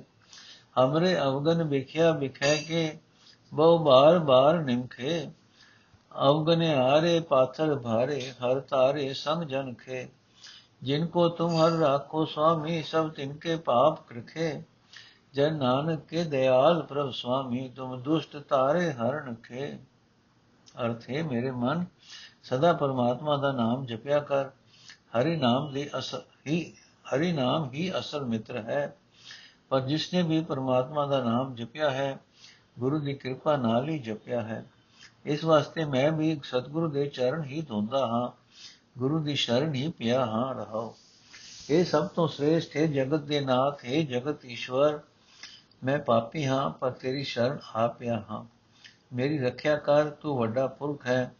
हमरे 0.75 1.13
अवगन 1.19 1.63
बिख्या 1.69 2.09
बिखै 2.17 2.51
के 2.63 2.83
बहु 3.51 3.77
बार 3.85 4.19
बार 4.31 4.59
निमखे। 4.63 5.15
अवगने 6.11 6.67
हारे 6.73 7.13
पाथर 7.29 7.73
भारे 7.79 8.19
हर 8.41 8.59
तारे 8.67 9.07
संग 9.13 9.47
जन 9.47 9.71
खे 9.79 10.03
जिनको 10.83 11.27
तुम 11.39 11.55
हर 11.55 11.79
राखो 11.79 12.25
स्वामी 12.25 12.77
सब 12.83 13.09
तिनके 13.13 13.55
पाप 13.63 14.05
कृखे 14.09 14.51
ਜੈ 15.33 15.49
ਨਾਨਕ 15.51 15.99
ਕੇ 15.99 16.23
ਦਇਆਲ 16.23 16.81
ਪ੍ਰਭ 16.81 17.11
ਸੁਆਮੀ 17.11 17.69
ਤੁਮ 17.69 18.01
ਦੁਸ਼ਟ 18.01 18.37
ਤਾਰੇ 18.37 18.91
ਹਰਨ 18.91 19.33
ਕੇ। 19.33 19.79
ਅਰਥ 20.81 21.09
ਹੈ 21.09 21.23
ਮੇਰੇ 21.23 21.51
ਮਨ, 21.51 21.85
ਸਦਾ 22.43 22.73
ਪਰਮਾਤਮਾ 22.73 23.37
ਦਾ 23.37 23.51
ਨਾਮ 23.51 23.85
ਜਪਿਆ 23.85 24.19
ਕਰ। 24.19 24.45
ਹਰੀ 25.19 25.35
ਨਾਮ 25.35 25.73
ਦੀ 25.73 25.89
ਅਸਲ 25.97 26.21
ਹੀ, 26.47 26.73
ਹਰੀ 27.15 27.31
ਨਾਮ 27.31 27.69
ਹੀ 27.73 27.91
ਅਸਲ 27.99 28.25
ਮਿੱਤਰ 28.25 28.57
ਹੈ। 28.57 28.97
ਪਰ 29.69 29.79
ਜਿਸ 29.79 30.13
ਨੇ 30.13 30.21
ਵੀ 30.21 30.41
ਪਰਮਾਤਮਾ 30.41 31.05
ਦਾ 31.05 31.23
ਨਾਮ 31.23 31.55
ਜਪਿਆ 31.55 31.89
ਹੈ, 31.91 32.19
ਗੁਰੂ 32.79 32.99
ਦੀ 32.99 33.13
ਕਿਰਪਾ 33.13 33.57
ਨਾਲ 33.57 33.89
ਹੀ 33.89 33.99
ਜਪਿਆ 33.99 34.41
ਹੈ। 34.41 34.65
ਇਸ 35.25 35.43
ਵਾਸਤੇ 35.43 35.85
ਮੈਂ 35.85 36.11
ਵੀ 36.11 36.39
ਸਤਿਗੁਰੂ 36.43 36.87
ਦੇ 36.87 37.05
ਚਰਨ 37.05 37.43
ਹੀ 37.43 37.61
ਧੁੰਦਾ 37.61 38.07
ਹਾਂ, 38.07 38.29
ਗੁਰੂ 38.99 39.19
ਦੀ 39.19 39.35
ਸ਼ਰਨ 39.35 39.73
ਹੀ 39.73 39.91
ਪਿਆ 39.91 40.25
ਹਾਂ 40.25 40.55
ਰਹੋ 40.55 40.95
ਇਹ 41.69 41.85
ਸਭ 41.85 42.07
ਤੋਂ 42.07 42.27
ਸ੍ਰੇਸ਼ਟ 42.27 42.77
ਹੈ 42.77 42.85
ਜਗਤ 42.85 43.19
ਦੇ 43.19 43.39
ਨਾਥ, 43.41 43.85
ਹੈ 43.85 44.01
ਜਗਤ 44.01 44.45
ਈਸ਼ਵਰ। 44.45 44.99
ਮੈਂ 45.83 45.99
ਪਾਪੀ 45.99 46.45
ਹਾਂ, 46.45 46.69
ਪਰ 46.69 46.91
ਤੇਰੀ 46.91 47.23
ਸ਼ਰਨ 47.23 47.57
ਆ 47.75 47.87
ਪਿਆ 47.87 48.23
ਹਾਂ। 48.29 48.45
ਮੇਰੀ 49.15 49.39
ਰੱਖਿਆ 49.39 49.75
ਕਰ, 49.75 50.09
ਤੂੰ 50.09 50.37
ਵੱਡਾ 50.37 50.67
ਪੁਰਖ 50.67 51.07
ਹੈ। 51.07 51.35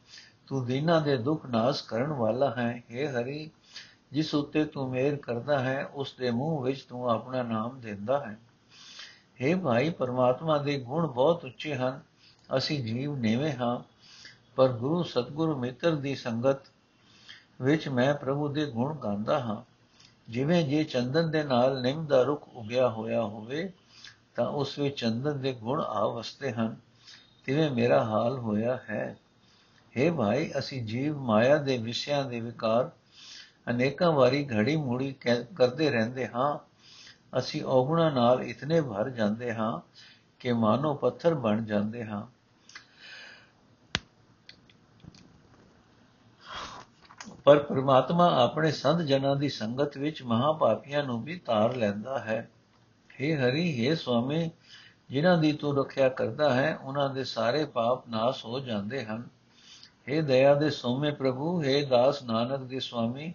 ਤੂੰ 0.48 0.66
ਦੀਨਾ 0.66 1.00
ਦੇ 1.00 1.18
ਦੁੱਖ 1.18 1.45
ਨਾਸ 1.45 1.81
ਕਰਨ 1.81 2.07
ਵਾਲਾ 2.07 2.56
ਹੈ। 2.57 2.84
हे 2.92 3.12
ਹਰੀ, 3.12 3.51
ਜਿਸ 4.12 4.36
ਉੱਤੇ 4.36 4.66
ਤੂੰ 4.66 4.90
ਮੇਰ 4.90 5.16
ਕਰਦਾ 5.16 5.60
ਹੈ, 5.60 5.86
ਉਸ 5.86 6.13
ਦੇ 6.19 6.31
ਮੂੰਹ 6.31 6.63
ਵਿੱਚ 6.63 6.81
ਤੂੰ 6.81 7.10
ਆਪਣਾ 7.10 7.44
ਨਾਮ 7.44 7.80
ਦਿੰਦਾ 7.80 8.25
ਹੈ। 8.25 8.38
हे 9.44 9.60
ਭਾਈ, 9.60 9.90
ਪਰਮਾਤਮਾ 9.90 10.57
ਦੇ 10.57 10.80
ਗੁਣ 10.80 11.07
ਬਹੁਤ 11.07 11.45
ਉੱਚੇ 11.45 11.75
ਹਨ। 11.75 12.01
ਅਸੀਂ 12.57 12.84
ਜੀਵ 12.84 13.16
ਨੇਵੇਂ 13.16 13.54
ਹਾਂ, 13.54 13.80
ਪਰ 14.56 14.68
ਗੁਰੂ 14.68 15.04
ਸਤਗੁਰੂ 15.04 15.60
ਮਿੱਤਰ 15.60 15.95
ਦੀ 15.95 16.16
ਸੰਗਤ 16.16 16.57
ਵਿੱਚ 17.62 17.90
ਮੈਂ 17.90 18.16
ਪ੍ਰਭੂ 18.16 18.48
ਦੇ 18.48 18.66
ਗੁਣ 18.66 18.95
ਗਾਉਂਦਾ 18.95 19.40
ਹਾਂ। 19.40 19.74
ਜਿਵੇਂ 20.30 20.68
ਜੇ 20.68 20.84
ਚੰਦਨ 20.84 21.31
ਦੇ 21.31 21.44
ਨਾਲ 21.44 21.81
ਨਿੰਮ 21.81 22.06
ਦਾ 22.06 22.22
ਰੁੱਖ 22.22 22.50
ਉਗਿਆ 22.56 22.90
ਹੋਇਆ 22.90 23.22
ਹੋਵੇ 23.22 23.74
ਤਾਂ 24.35 24.47
ਉਸ 24.47 24.80
ਵਿੱਚ 24.80 25.00
ਚੰਦਨ 25.00 25.41
ਦੇ 25.41 25.53
ਗੁਣ 25.53 25.81
ਆ 25.81 26.07
ਵਸਦੇ 26.07 26.51
ਹਨ। 26.51 26.75
ਤਿਵੇਂ 27.45 27.71
ਮੇਰਾ 27.71 28.03
ਹਾਲ 28.03 28.38
ਹੋਇਆ 28.38 28.80
ਹੈ। 28.89 29.18
हे 29.97 30.13
ਭਾਈ, 30.13 30.51
ਅਸੀਂ 30.59 30.85
ਜੀਵ 30.85 31.18
ਮਾਇਆ 31.18 31.57
ਦੇ 31.57 31.77
ਵਿਸ਼ਿਆਂ 31.77 32.25
ਦੇ 32.25 32.39
ਵਿਕਾਰ 32.39 32.91
ਅਨੇਕਾਂ 33.69 34.12
ਵਾਰੀ 34.12 34.47
ਘੜੀ 34.47 34.75
ਮੂੜੀ 34.75 35.15
ਕਰਦੇ 35.56 35.89
ਰਹਿੰਦੇ 35.89 36.27
ਹਾਂ। 36.27 36.74
ਅਸੀਂ 37.38 37.63
ਔਗਣਾ 37.63 38.09
ਨਾਲ 38.09 38.41
ਇਤਨੇ 38.41 38.81
ਭਰ 38.81 39.09
ਜਾਂਦੇ 39.09 39.53
ਹਾਂ 39.53 39.81
ਕਿ 40.39 40.53
ਮਾਨੋ 40.53 40.94
ਪੱਥਰ 40.94 41.33
ਬਣ 41.33 41.63
ਜਾਂਦੇ 41.65 42.06
ਹਾਂ। 42.06 42.27
ਪਰ 47.44 47.59
ਪ੍ਰਮਾਤਮਾ 47.59 48.44
ਆਪਣੇ 48.44 48.71
ਸੰਤ 48.71 49.01
ਜਨਾਂ 49.01 49.35
ਦੀ 49.35 49.50
ਸੰਗਤ 49.50 49.97
ਵਿੱਚ 49.97 50.24
ਮਹਾਪਾਪੀਆਂ 50.24 51.03
ਨੂੰ 51.03 51.24
ਵੀ 51.24 51.39
ਤਾਰ 51.39 51.75
ਲੈਂਦਾ 51.75 52.19
ਹੈ। 52.19 52.50
हे 53.12 53.35
ਹਰੀ 53.37 53.65
हे 53.79 53.94
ਸੁਆਮੀ 53.97 54.50
ਜਿਨ੍ਹਾਂ 55.11 55.37
ਦੀ 55.38 55.53
ਤੂੰ 55.53 55.76
ਰੱਖਿਆ 55.76 56.09
ਕਰਦਾ 56.09 56.53
ਹੈ 56.55 56.76
ਉਹਨਾਂ 56.76 57.09
ਦੇ 57.11 57.25
ਸਾਰੇ 57.25 57.65
ਪਾਪ 57.65 58.09
ਨਾਸ 58.09 58.44
ਹੋ 58.44 58.61
ਜਾਂਦੇ 58.61 59.05
ਹਨ 59.05 59.29
हे 60.09 60.23
ਦਇਆ 60.23 60.55
ਦੇ 60.55 60.70
ਸੋਮੇ 60.70 61.11
ਪ੍ਰਭੂ 61.11 61.61
हे 61.62 61.85
ਦਾਸ 61.88 62.23
ਨਾਨਕ 62.23 62.61
ਦੇ 62.61 62.81
ਸੁਆਮੀ 62.81 63.32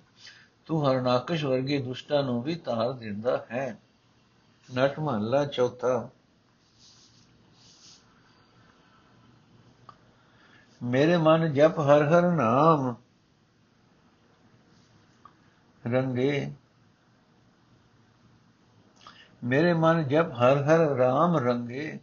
ਤੂੰ 0.66 0.86
ਹਰਨਾਕਸ਼ 0.88 1.46
ਵਰਗੇ 1.46 1.80
ਦੁਸ਼ਟਾਂ 1.80 2.24
ਨੂੰ 2.24 2.42
ਵੀ 2.44 2.56
ਤਾਰ 2.56 2.92
ਦਿੰਦਾ 2.94 3.46
ਹੈ 3.52 3.66
ਨਟ 4.70 5.00
ਮਹੱਲਾ 5.00 5.46
ਚੌਥਾ 5.46 6.10
ਮੇਰੇ 10.82 11.18
ਮਨ 11.18 11.54
ਜਪ 11.54 11.80
ਹਰ 11.80 12.04
ਹਰ 12.04 12.32
ਨਾਮ 12.32 12.94
ਰੰਗੇ 15.84 16.52
मेरे 19.45 19.75
मन 19.75 20.05
जब 20.11 20.33
हर 20.35 20.59
हर 20.65 20.97
राम 20.97 21.37
रंगे, 21.37 22.01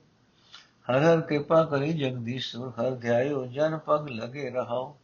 हर 0.87 1.03
हर 1.03 1.21
कृपा 1.21 1.63
करी 1.63 1.93
जगदीश्वर, 1.93 2.67
हर 2.67 2.91
ध्यायो 2.91 3.45
जन 3.45 3.79
पग 3.87 4.07
लगे 4.09 4.49
रहो 4.49 4.97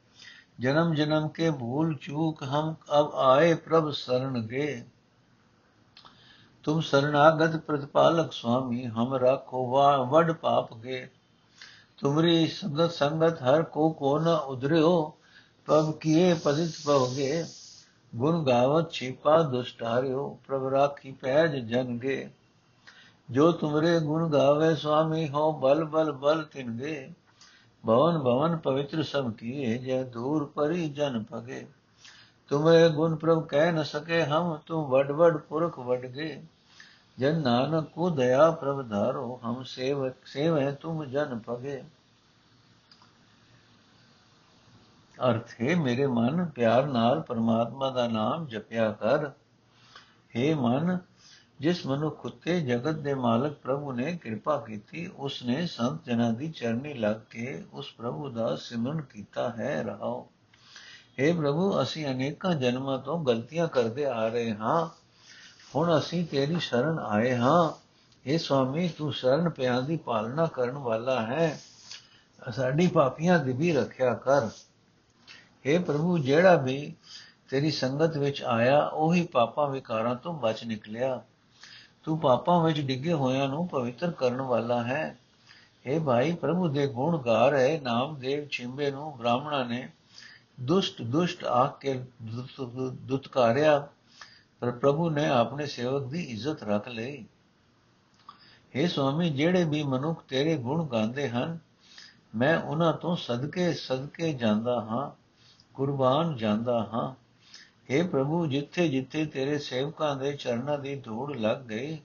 जन्म 0.61 0.95
जन्म 0.95 1.27
के 1.27 1.51
भूल 1.51 1.95
चूक 1.95 2.43
हम 2.43 2.75
अब 2.89 3.13
आए 3.15 3.53
प्रभ 3.53 3.91
शरण 3.91 4.41
गे। 4.41 4.83
तुम 6.63 6.81
शरणागत 6.81 7.63
प्रतिपालक 7.67 8.33
स्वामी, 8.33 8.83
हम 8.83 9.15
राखो 9.15 9.63
वड 10.05 10.33
पाप 10.33 10.73
गे। 10.73 11.09
तुमरी 11.99 12.47
संगत 12.47 12.89
संगत 12.89 13.39
हर 13.41 13.61
को 13.61 13.89
को 13.89 14.17
न 14.19 14.27
उधरे 14.27 14.79
हो 14.79 15.17
किए 15.69 16.33
पदित 16.33 16.71
पवगे 16.87 17.60
ਗੁਣ 18.15 18.43
ਗਾਵਤ 18.43 18.91
ਛਿਪਾ 18.91 19.41
ਦੁਸ਼ਟਾਰਿਓ 19.43 20.39
ਪ੍ਰਭ 20.47 20.67
ਰਾਖੀ 20.67 21.11
ਪੈਜ 21.11 21.55
ਜਨਗੇ 21.55 22.29
ਜੋ 23.29 23.51
ਤੁਮਰੇ 23.51 23.99
ਗੁਣ 23.99 24.31
ਗਾਵੇ, 24.31 24.75
ਸੁਆਮੀ 24.75 25.29
ਹੋ 25.29 25.51
ਬਲ 25.51 25.83
ਬਲ 25.83 26.11
ਬਲ 26.11 26.43
ਤਿਨਗੇ 26.43 27.11
ਭਵਨ 27.83 28.17
ਭਵਨ 28.19 28.57
ਪਵਿੱਤਰ 28.57 29.03
ਸਭ 29.03 29.31
ਕੀਏ, 29.33 29.77
ਜੈ 29.77 30.03
ਦੂਰ 30.03 30.45
ਪਰੀ 30.45 30.89
ਜਨ 30.89 31.23
ਭਗੇ। 31.31 31.65
ਤੁਮਰੇ 32.49 32.89
ਗੁਣ 32.89 33.15
ਪ੍ਰਭ 33.15 33.45
ਕਹਿ 33.45 33.71
ਨ 33.71 33.83
ਸਕੇ, 33.83 34.23
ਹਮ 34.23 34.57
ਤੂੰ 34.65 34.89
ਵਡ 34.89 35.11
ਵਡ 35.11 35.37
ਪੁਰਖ 35.37 35.79
ਵਡ 35.79 36.05
ਗਏ 36.05 36.41
ਜਨ 37.19 37.41
ਨਾਨਕ 37.41 37.89
ਕੋ 37.89 38.09
ਦਇਆ 38.09 38.51
ਪ੍ਰਭ 38.51 38.89
ਧਾਰੋ, 38.89 39.39
ਹਮ 39.45 39.63
ਸੇਵਕ 39.63 40.25
ਸੇਵੈ 40.25 40.71
ਤੁਮ 40.71 41.05
ਜਨ 41.05 41.39
ਭਗੇ। 41.49 41.83
ਅਰਥ 45.20 45.54
ਹੈ 45.60 45.74
ਮੇਰੇ 45.76 46.06
ਮਨ 46.06 46.44
ਪਿਆਰ 46.44 46.86
ਨਾਲ 46.86 47.20
ਪਰਮਾਤਮਾ 47.20 47.90
ਦਾ 47.90 48.06
ਨਾਮ 48.08 48.46
ਜਪਿਆ 48.46 48.90
ਕਰ 48.92 49.30
हे 50.34 50.54
ਮਨ 50.56 50.98
ਜਿਸ 51.60 51.84
ਮਨੁੱਖ 51.86 52.24
ਉਤੇ 52.26 52.60
ਜਗਤ 52.60 52.96
ਦੇ 52.98 53.14
ਮਾਲਕ 53.14 53.52
ਪ੍ਰਭੂ 53.54 53.92
ਨੇ 53.92 54.12
ਕਿਰਪਾ 54.16 54.56
ਕੀਤੀ 54.60 55.06
ਉਸ 55.18 55.42
ਨੇ 55.42 55.66
ਸੰਤ 55.66 56.04
ਜਨਾਂ 56.06 56.32
ਦੀ 56.32 56.50
ਚਰਨੀ 56.50 56.92
ਲੱਗ 56.94 57.20
ਕੇ 57.30 57.62
ਉਸ 57.72 57.92
ਪ੍ਰਭੂ 57.92 58.28
ਦਾ 58.28 58.54
ਸਿਮਰਨ 58.56 59.00
ਕੀਤਾ 59.02 59.48
ਹੈ 59.50 59.82
ਰਹਾਓ 59.82 60.20
हे 61.18 61.32
ਪ੍ਰਭੂ 61.36 61.70
ਅਸੀਂ 61.82 62.06
ਅਨੇਕਾਂ 62.06 62.54
ਜਨਮਾਂ 62.54 62.98
ਤੋਂ 62.98 63.18
ਗਲਤੀਆਂ 63.24 63.68
ਕਰਦੇ 63.68 64.04
ਆ 64.04 64.28
ਰਹੇ 64.28 64.52
ਹਾਂ 64.54 64.88
ਹੁਣ 65.74 65.96
ਅਸੀਂ 65.98 66.24
ਤੇਰੀ 66.26 66.58
ਸ਼ਰਨ 66.60 66.98
ਆਏ 66.98 67.34
ਹਾਂ 67.36 67.70
हे 68.24 68.38
ਸੁਆਮੀ 68.38 68.88
ਤੂੰ 68.88 69.12
ਸ਼ਰਨ 69.12 69.48
ਪਿਆਂ 69.50 69.80
ਦੀ 69.82 69.96
ਪਾਲਣਾ 69.96 70.46
ਕਰਨ 70.46 70.76
ਵਾਲਾ 70.80 71.20
ਹੈ 71.22 71.58
ਸਾਡੀ 72.42 72.86
ਪਾਪੀਆਂ 72.86 73.38
ਦੀ 73.38 73.52
ਵੀ 73.52 73.72
ਰੱਖਿਆ 73.72 74.14
ਕਰ 74.14 74.48
हे 75.65 75.83
ਪ੍ਰਭੂ, 75.83 76.17
ਜਿਹੜਾ 76.17 76.55
ਵੀ 76.55 76.95
ਤੇਰੀ 77.49 77.71
ਸੰਗਤ 77.71 78.17
ਵਿੱਚ 78.17 78.43
ਆਇਆ, 78.43 78.85
ਉਹੀ 78.85 79.25
ਪਾਪਾਂ 79.25 79.67
ਵਿਕਾਰਾਂ 79.67 80.15
ਤੋਂ 80.15 80.33
ਬਚ 80.33 80.63
ਨਿਕਲਿਆ। 80.63 81.21
ਤੂੰ 82.03 82.19
ਪਾਪਾਂ 82.19 82.63
ਵਿੱਚ 82.63 82.81
ਡਿੱਗੇ 82.81 83.13
ਹੋਇਆਂ 83.13 83.47
ਨੂੰ 83.47 83.67
ਪਵਿੱਤਰ 83.67 84.11
ਕਰਨ 84.11 84.41
ਵਾਲਾ 84.41 84.83
ਹੈ। 84.83 85.17
ਇਹ 85.85 85.99
ਭਾਈ, 85.99 86.33
ਪ੍ਰਭੂ 86.33 86.67
ਦੇ 86.67 86.87
ਗੁਣ 86.87 87.17
ਗਾ 87.17 87.49
ਰਹੇ 87.49 87.79
ਨਾਮਦੇਵ 87.79 88.47
ਛਿੰਬੇ 88.47 88.91
ਨੂੰ 88.91 89.17
ਬ੍ਰਾਹਮਣਾ 89.17 89.63
ਨੇ 89.63 89.89
ਦੁਸ਼ਟ 90.61 91.01
ਦੁਸ਼ਟ 91.01 91.43
ਆਖ 91.43 91.79
ਕੇ 91.79 92.05
ਦੁਤਕਾਰਿਆ, 92.91 93.87
ਪਰ 94.59 94.71
ਪ੍ਰਭੂ 94.71 95.09
ਨੇ 95.09 95.27
ਆਪਣੇ 95.27 95.65
ਸੇਵਕ 95.65 96.03
ਦੀ 96.07 96.23
ਇੱਜ਼ਤ 96.23 96.63
ਰੱਖ 96.63 96.87
ਲਈ। 96.87 97.25
हे 98.75 98.89
ਸੁਆਮੀ, 98.89 99.29
ਜਿਹੜੇ 99.29 99.63
ਵੀ 99.63 99.83
ਮਨੁੱਖ 99.83 100.23
ਤੇਰੇ 100.23 100.57
ਗੁਣ 100.57 100.87
ਗਾਉਂਦੇ 100.87 101.29
ਹਨ, 101.29 101.59
ਮੈਂ 102.35 102.59
ਉਹਨਾਂ 102.59 102.93
ਤੋਂ 102.93 103.15
ਸਦਕੇ 103.15 103.73
ਸਦਕੇ 103.73 104.33
ਜਾਂਦਾ 104.33 104.81
ਹਾਂ। 104.81 105.20
ਕੁਰਬਾਨ 105.74 106.36
ਜਾਂਦਾ 106.36 106.78
ਹਾਂ 106.92 107.08
हे 107.90 108.06
ਪ੍ਰਭੂ 108.08 108.46
ਜਿੱਥੇ 108.46 108.88
ਜਿੱਥੇ 108.88 109.24
ਤੇਰੇ 109.24 109.58
ਸੇਵਕਾਂ 109.58 110.14
ਦੇ 110.16 110.32
ਚਰਨਾਂ 110.32 110.78
ਦੀ 110.78 110.94
ਧੂੜ 110.96 111.36
ਲੱਗ 111.36 111.62
ਗਈ 111.62 111.98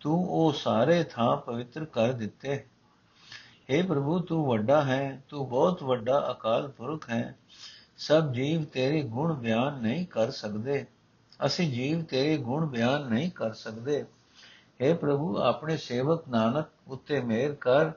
ਤੂੰ 0.00 0.24
ਉਹ 0.28 0.52
ਸਾਰੇ 0.52 1.02
ਥਾਂ 1.04 1.36
ਪਵਿੱਤਰ 1.36 1.84
ਕਰ 1.84 2.12
ਦਿੱਤੇ 2.12 2.64
हे 3.70 3.86
ਪ੍ਰਭੂ 3.86 4.18
ਤੂੰ 4.18 4.44
ਵੱਡਾ 4.46 4.82
ਹੈ 4.84 5.22
ਤੂੰ 5.28 5.48
ਬਹੁਤ 5.48 5.82
ਵੱਡਾ 5.82 6.18
ਅਕਾਲ 6.30 6.68
ਪੁਰਖ 6.68 7.08
ਹੈ 7.10 7.36
ਸਭ 7.98 8.32
ਜੀਵ 8.32 8.64
ਤੇਰੇ 8.64 9.02
ਗੁਣ 9.02 9.32
ਬਿਆਨ 9.32 9.80
ਨਹੀਂ 9.82 10.06
ਕਰ 10.06 10.30
ਸਕਦੇ 10.30 10.84
ਅਸੀਂ 11.46 11.70
ਜੀਵ 11.72 12.02
ਤੇਰੇ 12.02 12.36
ਗੁਣ 12.36 12.66
ਬਿਆਨ 12.66 13.08
ਨਹੀਂ 13.08 13.30
ਕਰ 13.30 13.52
ਸਕਦੇ 13.52 14.04
हे 14.80 14.96
ਪ੍ਰਭੂ 14.96 15.36
ਆਪਣੇ 15.38 15.76
ਸੇਵਕ 15.76 16.28
ਨਾਨਕ 16.28 16.68
ਉੱਤੇ 16.88 17.20
ਮਿਹਰ 17.20 17.54
ਕਰ 17.54 17.92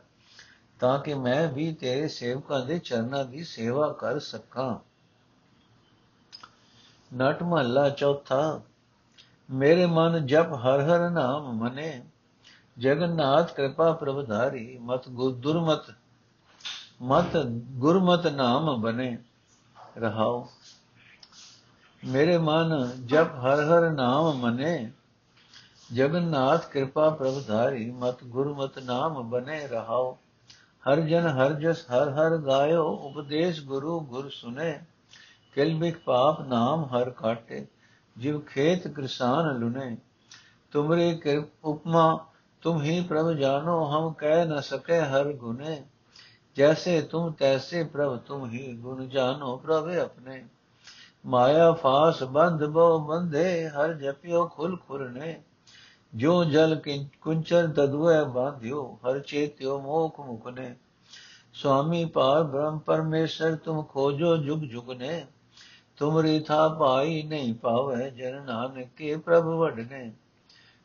ਤਾਂ 0.82 0.98
ਕਿ 0.98 1.14
ਮੈਂ 1.14 1.48
ਵੀ 1.48 1.72
ਤੇਰੇ 1.72 2.08
ਸੇਵਕਾਂ 2.08 2.66
ਦੇ 2.66 2.78
ਚਰਨਾਂ 2.78 3.24
ਦੀ 3.24 3.44
ਸੇਵਾ 3.44 3.92
ਕਰ 3.92 4.18
ਸਕਾਂ। 4.18 4.78
ਨਟ 7.16 7.42
ਮਹੱਲਾ 7.42 7.88
ਚੌਥਾ, 7.90 8.60
ਮੇਰੇ 9.50 9.86
ਮਨ 9.86 10.26
ਜਪ 10.26 10.52
ਹਰ 10.52 10.80
ਹਰ 10.80 11.10
ਨਾਮ 11.10 11.52
ਮਨੇ, 11.52 12.04
ਜਗਨਨਾਥ 12.78 13.54
ਕਿਰਪਾ 13.54 13.92
ਪ੍ਰਭਧਾਰੀ 13.92 14.78
ਮਤ 14.78 15.08
ਗੁਰਮਤ 15.08 15.94
ਮਤ 17.02 17.36
ਗੁਰਮਤ 17.56 18.26
ਨਾਮ 18.26 18.80
ਬਨੇ, 18.80 19.18
ਰਹਾਓ। 19.98 20.48
ਮੇਰੇ 22.04 22.38
ਮਨ 22.38 22.92
ਜਪ 23.06 23.34
ਹਰ 23.34 23.64
ਹਰ 23.64 23.90
ਨਾਮ 23.90 24.32
ਮਨੇ, 24.32 24.92
ਜਗਨਨਾਥ 25.94 26.68
ਕਿਰਪਾ 26.68 27.10
ਪ੍ਰਭਧਾਰੀ 27.10 27.90
ਮਤ 27.90 28.24
ਗੁਰਮਤ 28.24 28.78
ਨਾਮ 28.78 29.30
ਬਨੇ, 29.30 29.66
ਰਹਾਓ। 29.66 30.18
ਹਰ 30.88 31.00
ਜਨ 31.00 31.26
ਹਰ 31.26 31.52
ਜਸ 31.52 31.84
ਹਰ 31.90 32.10
ਹਰ 32.10 32.36
ਗਾਇਓ, 32.36 32.84
ਉਪਦੇਸ਼ 32.84 33.64
ਗੁਰੂ 33.64 34.00
ਗੁਰ 34.00 34.30
ਸੁਨੇ। 34.30 34.80
ਕਲਮਿਕ 35.56 35.98
ਪਾਪ 35.98 36.40
ਨਾਮ 36.40 36.84
ਹਰ 36.84 37.10
ਕਾਟੇ, 37.10 37.66
ਜਿਵ 38.18 38.40
ਖੇਤ 38.40 38.88
ਕਿਸਾਨ 38.88 39.58
ਲੁਨੇ। 39.58 39.96
ਤੁਮਰੇ 40.70 41.14
ਕੇ 41.14 41.42
ਉਪਮਾ, 41.64 42.26
ਤੁਮ 42.62 42.82
ਹੀ 42.82 43.00
ਪ੍ਰਭ 43.00 43.32
ਜਾਨੋ 43.32 43.84
ਹਮ 43.90 44.12
ਕਹਿ 44.12 44.44
ਨ 44.44 44.60
ਸਕੇ 44.60 45.00
ਹਰ 45.00 45.32
ਗੁਨੇ। 45.32 45.84
ਜੈਸੇ 46.56 47.00
ਤੁਮ 47.00 47.32
ਤੈਸੇ 47.32 47.84
ਪ੍ਰਭ, 47.84 48.18
ਤੁਮ 48.18 48.50
ਹੀ 48.50 48.76
ਗੁਣ 48.76 49.08
ਜਾਨੋ 49.08 49.56
ਪ੍ਰਭ 49.56 49.88
ਆਪਣੇ। 49.88 50.44
ਮਾਇਆ 51.26 51.72
ਫਾਸ 51.72 52.22
ਬੰਧ 52.22 52.64
ਬੋ 52.64 52.98
ਬੰਧੇ 52.98 53.68
ਹਰ 53.68 53.92
ਜਪਿਓ 53.94 54.46
ਖੁਲ 54.46 54.76
ਖੁਰਨੇ। 54.76 55.42
जो 56.14 56.44
जल 56.44 56.80
कुंचन 57.22 57.72
तदुए 57.72 58.24
बांध्यो, 58.24 58.98
हर 59.06 59.20
चेत्यो 59.20 59.78
मोख 59.78 60.26
मुकने। 60.26 60.74
स्वामी 61.54 62.04
पार 62.04 62.42
ब्रह्म 62.42 62.78
परमेश्वर, 62.78 63.54
तुम 63.54 63.82
खोजो 63.82 64.36
जुग 64.36 64.60
जुग 64.60 64.92
ने 64.92 65.26
तुमरी 65.98 66.40
था 66.40 66.68
पाई 66.68 67.22
नहीं 67.22 67.54
पावे 67.54 68.10
जन 68.10 68.46
नानक 68.48 68.86
के 68.86 69.16
प्रभु 69.16 69.50
वडने। 69.50 70.12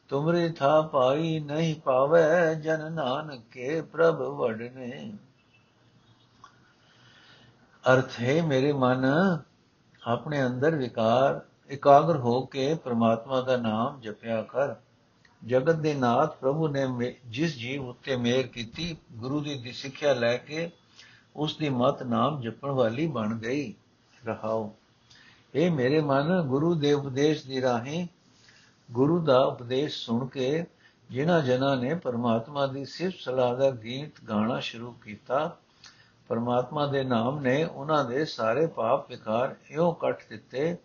तुमरी 0.09 0.49
था 0.49 0.81
पाई 0.81 1.39
नहीं 1.39 1.75
पावे 1.75 2.55
जन 2.55 2.93
नानक 2.93 3.39
के 3.39 3.81
प्रभु 3.81 4.23
वडने। 4.23 5.13
अर्थ 7.85 8.07
है 8.11 8.41
मेरे 8.41 8.73
मन, 8.73 9.03
अपने 10.03 10.41
अंदर 10.41 10.75
विकार, 10.75 11.45
एकाग्र 11.71 12.15
होके 12.15 12.75
परमात्मा 12.75 13.41
का 13.41 13.57
नाम 13.57 14.01
जपया 14.01 14.41
कर। 14.41 14.86
ਜਗਤ 15.45 15.75
ਦੇ 15.75 15.93
ਨਾਥ 15.93 16.37
ਪ੍ਰਭੂ 16.37 16.67
ਨੇ 16.67 17.15
ਜਿਸ 17.25 17.57
ਜੀਵ 17.57 17.87
ਉੱਤੇ 17.87 18.15
ਮਿਹਰ 18.15 18.47
ਕੀਤੀ, 18.47 18.97
ਗੁਰੂ 19.11 19.39
ਦੀ 19.39 19.55
ਦੀ 19.55 19.71
ਸਿੱਖਿਆ 19.71 20.13
ਲੈ 20.13 20.37
ਕੇ 20.37 20.69
ਉਸ 21.35 21.57
ਦੀ 21.57 21.69
ਮਤ 21.69 22.03
ਨਾਮ 22.03 22.41
ਜਪਣ 22.41 22.71
ਵਾਲੀ 22.71 23.07
ਬਣ 23.07 23.37
ਗਈ। 23.37 23.73
ਰਹਾਓ। 24.25 24.75
ਇਹ 25.55 25.71
ਮੇਰੇ 25.71 26.01
ਮਨ, 26.01 26.41
ਗੁਰੂ 26.41 26.75
ਦੇ 26.75 26.93
ਉਪਦੇਸ਼ 26.93 27.47
ਦੀ 27.47 27.61
ਰਾਹੀਂ 27.61 28.07
ਗੁਰੂ 28.91 29.19
ਦਾ 29.19 29.39
ਉਪਦੇਸ਼ 29.39 30.05
ਸੁਣ 30.05 30.27
ਕੇ 30.27 30.65
ਜਿਨ੍ਹਾਂ 31.09 31.41
ਜਨਾਂ 31.41 31.77
ਨੇ 31.77 31.95
ਪਰਮਾਤਮਾ 31.95 32.67
ਦੀ 32.67 32.85
ਸਿਫਤ 32.85 33.17
ਸਲਾਹ 33.19 33.55
ਦਾ 33.55 33.71
ਗੀਤ 33.71 34.23
ਗਾਣਾ 34.29 34.59
ਸ਼ੁਰੂ 34.59 34.91
ਕੀਤਾ, 34.91 35.57
ਪਰਮਾਤਮਾ 36.27 36.87
ਦੇ 36.87 37.03
ਨਾਮ 37.03 37.39
ਨੇ 37.39 37.63
ਉਹਨਾਂ 37.63 38.05
ਦੇ 38.05 38.25
ਸਾਰੇ 38.25 38.67
ਪਾਪ 38.67 39.09
ਵਿਕਾਰ 39.09 39.55
ਇਉਂ 39.69 39.93
ਕੱਟ 39.93 40.23
ਦਿੱਤੇ, 40.29 40.77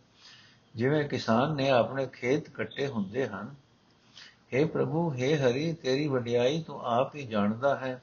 ਜਿਵੇਂ 0.75 1.09
ਕਿਸਾਨ 1.09 1.55
ਨੇ 1.55 1.71
ਆਪਣੇ 1.71 2.07
ਖੇਤ 2.07 2.51
ਕੱਟੇ 2.51 2.87
ਹੁੰਦੇ 2.87 3.29
ਹਨ। 3.29 3.55
हे 4.54 4.68
ਪ੍ਰਭੂ 4.68 5.10
हे 5.12 5.36
ਹਰੀ 5.38 5.72
ਤੇਰੀ 5.74 6.08
ਵਡਿਆਈ 6.08 6.62
ਤੂੰ 6.64 6.80
ਆਪ 6.86 7.16
ਹੀ 7.16 7.26
ਜਾਣਦਾ 7.26 7.76
ਹੈ 7.76 8.02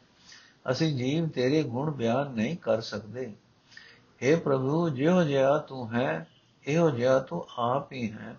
ਅਸੀਂ 0.70 0.92
ਜੀਵ 0.96 1.28
ਤੇਰੇ 1.28 1.62
ਗੁਣ 1.62 1.90
ਬਿਆਨ 1.90 2.30
ਨਹੀਂ 2.30 2.56
ਕਰ 2.56 2.80
ਸਕਦੇ 2.80 3.32
हे 4.20 4.38
ਪ੍ਰਭੂ 4.40 4.88
ਜਿਉ 4.88 5.23
ਜਿਆ 5.23 5.56
ਤੂੰ 5.58 5.94
ਹੈ 5.94 6.26
ਇਹੋ 6.66 6.90
ਜਿਆ 6.90 7.18
ਤੂੰ 7.18 7.44
ਆਪ 7.58 7.92
ਹੀ 7.92 8.11
ਹੈ 8.12 8.37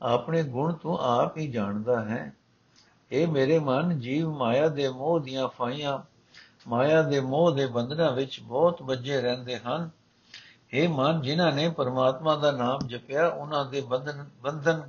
ਆਪਣੇ 0.00 0.42
ਗੁਣ 0.42 0.72
ਤੂੰ 0.72 0.98
ਆਪ 1.00 1.36
ਹੀ 1.38 1.46
ਜਾਣਦਾ 1.50 2.00
ਹੈ 2.04 2.32
ਇਹ 3.10 3.26
ਮੇਰੇ 3.28 3.58
ਮਨ 3.58 3.98
ਜੀਵ 3.98 4.28
ਮਾਇਆ 4.30 4.68
ਦੇ 4.68 4.88
ਮੋਹ 4.88 5.18
ਦੀਆਂ 5.20 5.48
ਫਾਈਆਂ 5.48 5.98
ਮਾਇਆ 6.68 7.02
ਦੇ 7.02 7.20
ਮੋਹ 7.20 7.50
ਦੇ 7.52 7.66
ਬੰਧਨਾਂ 7.66 8.10
ਵਿੱਚ 8.12 8.40
ਬਹੁਤ 8.40 8.82
ਵੱਜੇ 8.82 9.20
ਰਹਿੰਦੇ 9.20 9.58
ਹਨ 9.58 9.90
ਇਹ 10.72 10.88
ਮਨ 10.88 11.20
ਜਿਨ੍ਹਾਂ 11.22 11.52
ਨੇ 11.52 11.68
ਪਰਮਾਤਮਾ 11.68 12.36
ਦਾ 12.36 12.50
ਨਾਮ 12.52 12.86
ਜਪਿਆ 12.86 13.28
ਉਹਨਾਂ 13.28 13.64
ਦੇ 13.64 13.80
ਬੰਧਨ 13.80 14.24
ਬੰਧਨ 14.42 14.88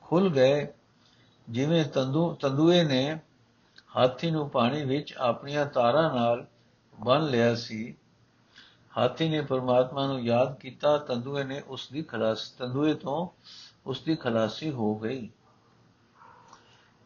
ਖੁੱਲ 0.00 0.28
ਗਏ 0.28 0.66
ਜਿਵੇਂ 1.50 1.84
ਤੰਦੂ 1.84 2.32
ਤੰਦੂਏ 2.34 2.82
ਨੇ 2.84 3.18
ਹਾਥੀ 3.96 4.30
ਨੂੰ 4.30 4.48
ਪਾਣੀ 4.50 4.84
ਵਿੱਚ 4.84 5.14
ਆਪਣੀਆਂ 5.20 5.66
ਤਾਰਾਂ 5.66 6.10
ਨਾਲ 6.14 6.46
ਬੰਨ 6.98 7.26
ਲਿਆ 7.26 7.54
ਸੀ 7.54 7.94
ਹਾਥੀ 8.92 9.28
ਨੇ 9.28 9.40
ਪਰਮਾਤਮਾ 9.40 10.06
ਨੂੰ 10.06 10.20
ਯਾਦ 10.20 10.54
ਕੀਤਾ 10.58 10.96
ਤੰਦੂਏ 10.98 11.44
ਨੇ 11.44 11.62
ਉਸ 11.68 11.88
ਦੀ 11.92 12.02
ਖਲਾਸ 12.02 12.48
ਤੰਦੂਏ 12.50 12.94
ਤੋਂ 12.94 13.26
ਉਸ 13.86 14.00
ਦੀ 14.00 14.16
ਖਲਾਸੀ 14.16 14.70
ਹੋ 14.70 14.94
ਗਈ 14.94 15.28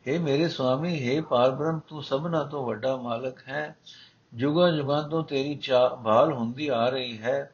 हे 0.07 0.21
ਮੇਰੇ 0.21 0.49
ਸੁਆਮੀ 0.49 0.95
हे 0.99 1.23
ਪਾਰਬ੍ਰਹਮ 1.25 1.81
ਤੂੰ 1.89 2.03
ਸਭਨਾ 2.03 2.43
ਤੋਂ 2.45 2.65
ਵੱਡਾ 2.67 2.97
ਮਾਲਕ 2.97 3.49
ਹੈ 3.49 3.77
ਜੁਗਾਂ 4.33 4.71
ਜੁਗਾਂ 4.73 5.03
ਤੋਂ 5.09 5.23
ਤੇਰੀ 5.25 5.59
ਭਾਲ 6.05 6.33
ਹੁੰਦੀ 6.33 6.69
ਆ 6.69 6.89
ਰਹੀ 6.89 7.19
ਹੈ 7.19 7.53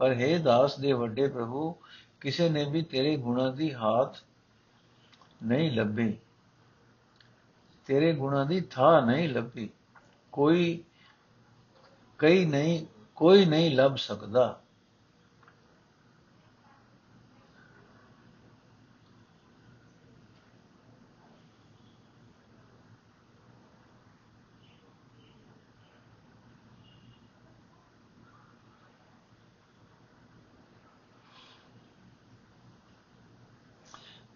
ਪਰ 0.00 0.14
हे 0.14 0.38
ਦਾਸ 0.42 0.78
ਦੇ 0.78 0.92
ਵੱਡੇ 0.92 1.26
ਪ੍ਰਭੂ 1.28 1.74
ਕਿਸੇ 2.20 2.48
ਨੇ 2.48 2.64
ਵੀ 2.64 2.82
ਤੇਰੇ 2.82 3.16
ਗੁਣਾਂ 3.16 3.50
ਦੀ 3.52 3.72
ਹਾਥ 3.74 4.16
ਨਹੀਂ 5.42 5.70
ਲੱਭੀ 5.72 6.12
ਤੇਰੇ 7.85 8.13
ਗੁਣਾਂ 8.13 8.45
ਦੀ 8.45 8.61
ਥਾਂ 8.61 9.01
ਨਹੀਂ 9.01 9.29
ਲੱਭੀ। 9.29 9.69
ਕੋਈ, 10.31 10.83
ਕਈ 12.17 12.45
ਨਹੀਂ, 12.45 12.85
ਕੋਈ 13.15 13.45
ਨਹੀਂ 13.45 13.75
ਲੱਭ 13.75 13.95
ਸਕਦਾ। 13.95 14.59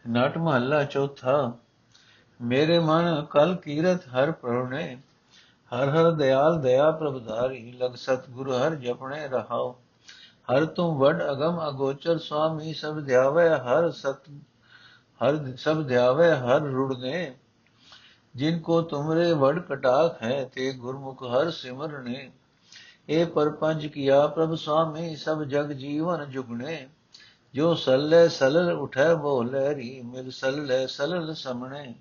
ਨਟ 0.09 0.37
ਮਹੱਲਾ 0.37 0.83
ਚੌਥਾ 0.83 1.57
ਮੇਰੇ 2.39 2.79
ਮਨ 2.79 3.25
ਕਲ 3.25 3.55
ਕੀਰਤ 3.55 4.07
ਹਰ 4.07 4.31
ਪ੍ਰਉਣੇ 4.31 4.97
ਹਰ 5.71 5.89
ਹਰ 5.89 6.11
ਦਿਆਲ 6.11 6.61
ਦਇਆ 6.61 6.91
ਪ੍ਰਭਧਾਰੀ 6.91 7.71
ਲਗ 7.71 7.95
ਸਤਗੁਰ 7.95 8.51
ਹਰ 8.51 8.75
ਜਪਣੇ 8.75 9.27
ਰਹਾਓ। 9.27 9.71
ਹਰ 10.51 10.65
ਤੂੰ 10.65 10.97
ਵਡ 10.97 11.23
ਅਗਮ 11.31 11.67
ਅਗੋਚਰ 11.69 12.17
ਸੁਆਮੀ, 12.17 12.73
ਸਭ 12.73 12.99
ਧਿਆਵੇ 12.99 13.49
ਹਰ 13.49 13.89
ਸਤ, 13.91 14.29
ਹਰ 15.21 15.55
ਸਭ 15.57 15.83
ਧਿਆਵੇ 15.87 16.31
ਹਰ 16.31 16.61
ਰੁੜਨੇ 16.61 17.35
ਜਿਨ 18.35 18.59
ਕੋ 18.59 18.81
ਤੁਮਰੇ 18.81 19.33
ਵਡ 19.33 19.59
ਕਟਾਕ 19.59 20.23
ਹੈ, 20.23 20.43
ਤੇ 20.45 20.71
ਗੁਰਮੁਖ 20.71 21.23
ਹਰ 21.23 21.51
ਸਿਮਰਨੇ 21.51 22.29
ਇਹ 23.09 23.25
ਪਰਪੰਜ 23.25 23.85
ਕੀਆ 23.87 24.25
ਪ੍ਰਭ 24.27 24.55
ਸੁਆਮੀ, 24.55 25.15
ਸਭ 25.15 25.43
ਜਗ 25.43 25.71
ਜੀਵਨ 25.71 26.29
ਜੁਗਣੇ 26.29 26.87
ਜੋ 27.53 27.73
ਸੱਲੇ 27.75 28.27
ਸਲਲ 28.29 28.71
ਉਠੈ 28.71 29.13
ਬੋ 29.13 29.41
ਲਹਿਰੀ 29.43 30.01
ਮਿਲ 30.01 30.31
ਸੱਲੇ 30.31 30.85
ਸਲਲ 30.87 31.33
ਸਮਣੇ। 31.35 31.93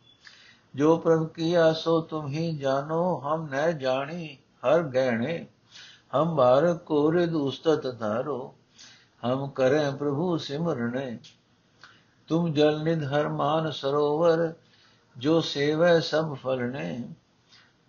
ਜੋ 0.76 0.96
ਪ੍ਰਭ 0.96 1.26
ਕੀਆ 1.28 1.72
ਸੋ 1.72 2.00
ਤੁਮ 2.00 2.26
ਹੀ 2.26 2.50
ਜਾਨੋ 2.56 3.02
ਹਮ 3.24 3.46
ਨ 3.46 3.78
ਜਾਣੀ 3.78 4.36
ਹਰ 4.64 4.82
ਗਹਿਣੇ 4.82 5.46
ਹਮ 6.14 6.34
ਬਾਰ 6.36 6.72
ਕੋਰੇ 6.74 7.26
ਦੁਸਤਤ 7.26 7.86
ਧਾਰੋ 8.00 8.54
ਹਮ 9.22 9.48
ਕਰੇ 9.50 9.90
ਪ੍ਰਭੂ 9.90 10.36
ਸਿਮਰਨੇ 10.36 11.18
ਤੁਮ 12.28 12.52
ਜਲ 12.52 12.82
ਨਿਧ 12.82 13.04
ਹਰ 13.04 13.28
ਮਾਨ 13.28 13.70
ਸਰੋਵਰ 13.70 14.52
ਜੋ 15.16 15.40
ਸੇਵੈ 15.40 15.98
ਸਭ 16.00 16.34
ਫਲਨੇ 16.34 17.08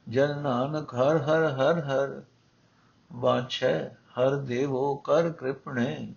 ਜਨ 0.08 0.38
ਨਾਨਕ 0.42 0.94
ਹਰ 0.96 1.18
ਹਰ 1.24 1.50
ਹਰ 1.52 1.82
ਹਰ 1.82 2.22
ਬਾਛੈ 3.12 3.78
ਹਰ 4.18 4.36
ਦੇਵੋ 4.36 4.96
ਕਰ 4.96 5.30
ਕਿਰਪਣੇ 5.30 6.14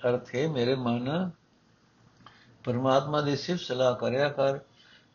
ਅਰਥੇ 0.00 0.46
ਮੇਰੇ 0.46 0.74
ਮਨ 0.74 1.30
ਪਰਮਾਤਮਾ 2.64 3.20
ਦੀ 3.20 3.36
ਸਿਫਤ 3.36 3.60
ਸਲਾਹ 3.60 3.94
ਕਰਿਆ 3.94 4.28
ਕਰ 4.28 4.58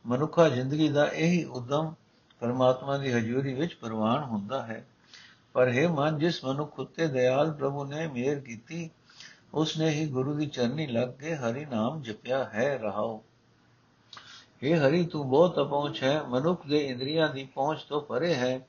ਮਨੁੱਖਾ 0.05 0.49
ਜ਼ਿੰਦਗੀ 0.49 0.89
ਦਾ 0.89 1.05
ਇਹੀ 1.05 1.43
ਉਦਮ 1.43 1.93
ਪਰਮਾਤਮਾ 2.39 2.97
ਦੀ 2.97 3.11
ਹਜ਼ੂਰੀ 3.11 3.53
ਵਿੱਚ 3.53 3.73
ਪ੍ਰਵਾਨ 3.73 4.23
ਹੁੰਦਾ 4.23 4.65
ਹੈ। 4.65 4.87
ਪਰ 5.53 5.71
ਹੈ 5.71 5.87
ਮਨ, 5.87 6.19
ਜਿਸ 6.19 6.45
ਮਨੁੱਖ 6.45 6.79
ਉਤੇ 6.79 7.07
ਦਇਆਲ 7.07 7.51
ਪ੍ਰਭੂ 7.51 7.85
ਨੇ 7.85 8.07
ਮਿਹਰ 8.07 8.39
ਕੀਤੀ 8.39 8.89
ਉਸ 9.53 9.77
ਨੇ 9.77 9.89
ਹੀ 9.89 10.07
ਗੁਰੂ 10.07 10.33
ਦੀ 10.33 10.45
ਚਰਨੀ 10.45 10.87
ਲੱਗ 10.87 11.09
ਕੇ 11.09 11.35
ਹਰੀ 11.35 11.65
ਨਾਮ 11.65 12.01
ਜਪਿਆ 12.01 12.43
ਹੈ, 12.43 12.77
ਰਹਾਓ। 12.77 13.23
ਇਹ 14.63 14.87
ਹਰੀ, 14.87 15.05
ਤੂੰ 15.05 15.29
ਬਹੁਤ 15.29 15.59
ਅਪਹੁੰਚ 15.59 16.03
ਹੈ। 16.03 16.23
ਮਨੁੱਖ 16.23 16.67
ਦੇ 16.67 16.87
ਇੰਦਰੀਆਂ 16.87 17.29
ਦੀ 17.29 17.43
ਪਹੁੰਚ 17.43 17.79
ਤੋਂ 17.89 18.01
ਪਰੇ 18.01 18.35
ਹੈ। 18.35 18.67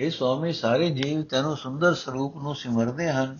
ਇਹ 0.00 0.10
ਸਵਾਮੀ, 0.10 0.52
ਸਾਰੇ 0.52 0.90
ਜੀਵ 0.90 1.22
ਤੈਨੂੰ 1.22 1.56
ਸੁੰਦਰ 1.56 1.94
ਸਰੂਪ 1.94 2.36
ਨੂੰ 2.36 2.54
ਸਿਮਰਦੇ 2.54 3.10
ਹਨ। 3.10 3.38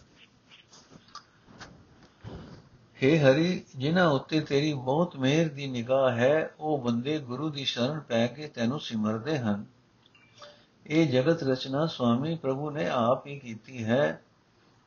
हे 3.00 3.18
ਹਰੀ 3.20 3.64
ਜਿਨ੍ਹਾਂ 3.76 4.08
ਉੱਤੇ 4.10 4.40
ਤੇਰੀ 4.40 4.74
ਬਹੁਤ 4.74 5.16
ਮਿਹਰ 5.16 5.48
ਦੀ 5.50 5.68
ਨਿਗਾਹ 5.68 6.10
ਹੈ 6.12 6.56
ਉਹ 6.60 6.78
ਬੰਦੇ 6.78 7.18
ਗੁਰੂ 7.20 7.50
ਦੀ 7.50 7.66
ਸ਼ਰਨ 7.66 8.00
ਪੈ 8.00 8.26
ਕੇ 8.28 8.48
ਤੈਨੂੰ 8.48 8.80
ਸਿਮਰਦੇ 8.80 9.38
ਹਨ 9.38 9.66
ਇਹ 10.86 11.08
ਜਗਤ 11.08 11.44
ਰਚਨਾ 11.44 11.86
ਸੁਆਮੀ 11.86 12.36
ਪ੍ਰਭੂ 12.36 12.70
ਨੇ 12.72 12.88
ਆਪ 12.90 13.28
ਹੀ 13.28 13.38
ਕੀਤੀ 13.40 13.84
ਹੈ 13.84 14.22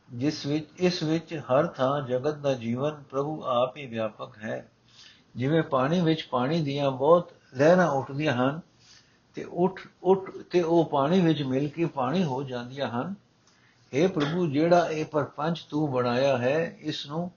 ਜਿਸ 0.09 0.45
ਵਿੱਚ 0.47 0.81
ਇਸ 0.81 1.03
ਵਿੱਚ 1.03 1.35
ਹਰ 1.51 1.67
ਥਾਂ 1.67 2.01
ਜਗਤ 2.03 2.39
ਦਾ 2.39 2.55
ਜੀਵਨ 2.55 3.03
ਪ੍ਰਭੂ 3.11 3.43
ਆਪ 3.53 3.77
ਹੀ 3.77 3.87
ਵਿਆਪਕ 3.87 4.39
ਹੈ 4.39 4.67
ਜਿਵੇਂ 5.37 5.63
ਪਾਣੀ 5.63 6.01
ਵਿੱਚ 6.01 6.27
ਪਾਣੀ 6.31 6.61
ਦੀਆਂ 6.63 6.91
ਬਹੁਤ 6.91 7.33
ਲਹਿਰਾਂ 7.57 7.89
ਉੱਠਦੀਆਂ 7.91 8.35
ਹਨ 8.35 8.61
ਤੇ 9.37 9.45
ਉੱਠ 9.45 9.81
ਉੱਠ 10.03 10.31
ਤੇ 10.51 10.63
ਉਹ 10.63 10.85
ਪਾਣੀ 10.85 11.21
ਵਿੱਚ 11.21 11.43
ਮਿਲ 11.43 11.69
ਕੇ 11.69 11.87
ਪਾਣੀ 11.95 12.23
ਹੋ 12.25 12.43
ਜਾਂਦੀਆਂ 12.43 12.89
ਹਨ 12.91 13.15
اے 13.93 14.09
ਪ੍ਰਭੂ 14.09 14.47
ਜਿਹੜਾ 14.47 14.89
ਇਹ 14.89 15.05
ਪਰਪੰਚ 15.05 15.67
ਤੂੰ 15.71 15.91
ਬਣਾਇਆ 15.93 16.37
ਹੈ 16.39 16.77
ਇਸ 16.83 17.07
ਨੂੰ 17.07 17.31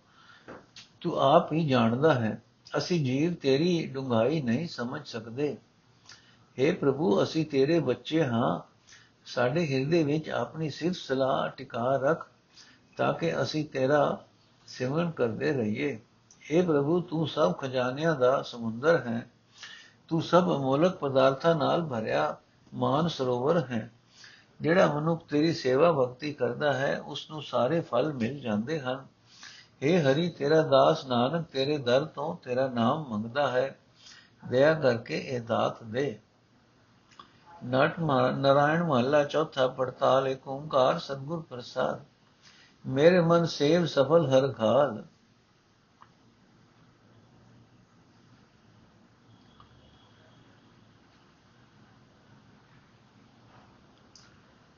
ਤੂੰ 1.05 1.21
ਆਪ 1.21 1.53
ਹੀ 1.53 1.69
ਜਾਣਦਾ 1.69 2.15
ਹੈ। 2.15 2.43
ਅਸੀਂ 2.77 3.05
ਜੀਵ 3.05 3.35
ਤੇਰੀ 3.35 3.87
ਡੁੰਗਾਈ 3.87 4.43
ਨਹੀਂ 4.43 4.69
ਸਮਝ 4.69 5.07
ਸਕਦੇ। 5.07 5.57
हे 6.37 6.77
ਪ੍ਰਭੂ, 6.77 7.23
ਅਸੀਂ 7.23 7.47
ਤੇਰੇ 7.47 7.81
ਬੱਚੇ 7.81 8.25
ਹਾਂ। 8.25 8.61
ਸਾਡੇ 9.27 9.67
ਹਿਰਦੇ 9.67 10.05
ਵਿੱਚ 10.05 10.31
ਆਪਣੀ 10.31 10.71
ਸਿਰਫ 10.71 10.97
ਸਲਾਹ 10.97 11.49
ਟਿਕਾ 11.49 11.97
ਰੱਖ 11.97 12.31
ਤਾਂ 12.97 13.15
ਕਿ 13.15 13.43
ਅਸੀਂ 13.43 13.65
ਤੇਰਾ 13.65 14.25
ਸਿਮਰਨ 14.67 15.11
ਕਰਦੇ 15.11 15.53
ਰਹੀਏ। 15.53 16.01
हे 16.53 16.67
ਪ੍ਰਭੂ, 16.67 17.01
ਤੂੰ 17.01 17.29
ਸਭ 17.29 17.59
ਖਜ਼ਾਨਿਆਂ 17.59 18.17
ਦਾ 18.17 18.43
ਸਮੁੰਦਰ 18.43 18.99
ਹੈ। 18.99 19.31
ਤੂੰ 20.09 20.23
ਸਭ 20.23 20.43
ਅਮੋਲਕ 20.43 20.97
ਪਦਾਰਥਾਂ 20.97 21.55
ਨਾਲ 21.55 21.83
ਭਰਿਆ 21.83 22.37
ਮਾਨ 22.75 23.09
ਸਰੋਵਰ 23.09 23.59
ਹੈ। 23.59 23.93
ਜਿਹੜਾ 24.61 24.95
ਮਨੁੱਖ 24.95 25.29
ਤੇਰੀ 25.29 25.55
ਸੇਵਾ 25.55 25.93
ਭਗਤੀ 25.93 26.33
ਕਰਦਾ 26.33 26.73
ਹੈ 26.73 27.01
ਉਸ 27.01 27.31
ਨੂੰ 27.31 27.43
ਸਾਰੇ 27.43 27.81
ਫਲ 27.81 28.13
ਮਿਲ 28.13 28.41
ਜਾਂਦੇ 28.41 28.81
ਹਨ। 28.81 29.14
हे 29.85 30.01
ਹਰੀ, 30.03 30.29
ਤੇਰਾ 30.29 30.61
ਦਾਸ 30.63 31.05
ਨਾਨਕ 31.07 31.47
ਤੇਰੇ 31.47 31.79
ਦਰ 31.79 32.05
ਤੋਂ 32.05 32.35
ਤੇਰਾ 32.43 32.67
ਨਾਮ 32.69 33.09
ਮੰਗਦਾ 33.09 33.51
ਹੈ। 33.51 33.79
ਦਇਆ 34.49 34.75
ਕਰਕੇ 34.75 35.19
ਇਹ 35.19 35.41
ਦਾਤ 35.41 35.83
ਦੇ। 35.83 36.19
ਨਟ 37.67 37.99
ਨਾਰਾਇਣ 38.01 38.83
ਮਹੱਲਾ 38.83 39.23
ਚੌਥਾ 39.25 39.67
ਪੜਤਾਲ 39.69 40.29
ਏਕ 40.29 40.49
ਓੰਕਾਰ 40.49 40.99
ਸਤਗੁਰ 40.99 41.43
ਪ੍ਰਸਾਦ। 41.43 42.05
ਮੇਰੇ 42.85 43.21
ਮਨ 43.21 43.45
ਸੇਵ 43.47 43.85
ਸਫਲ 43.87 44.27
ਹਰ 44.29 44.53
ਖਾਲ 44.53 45.03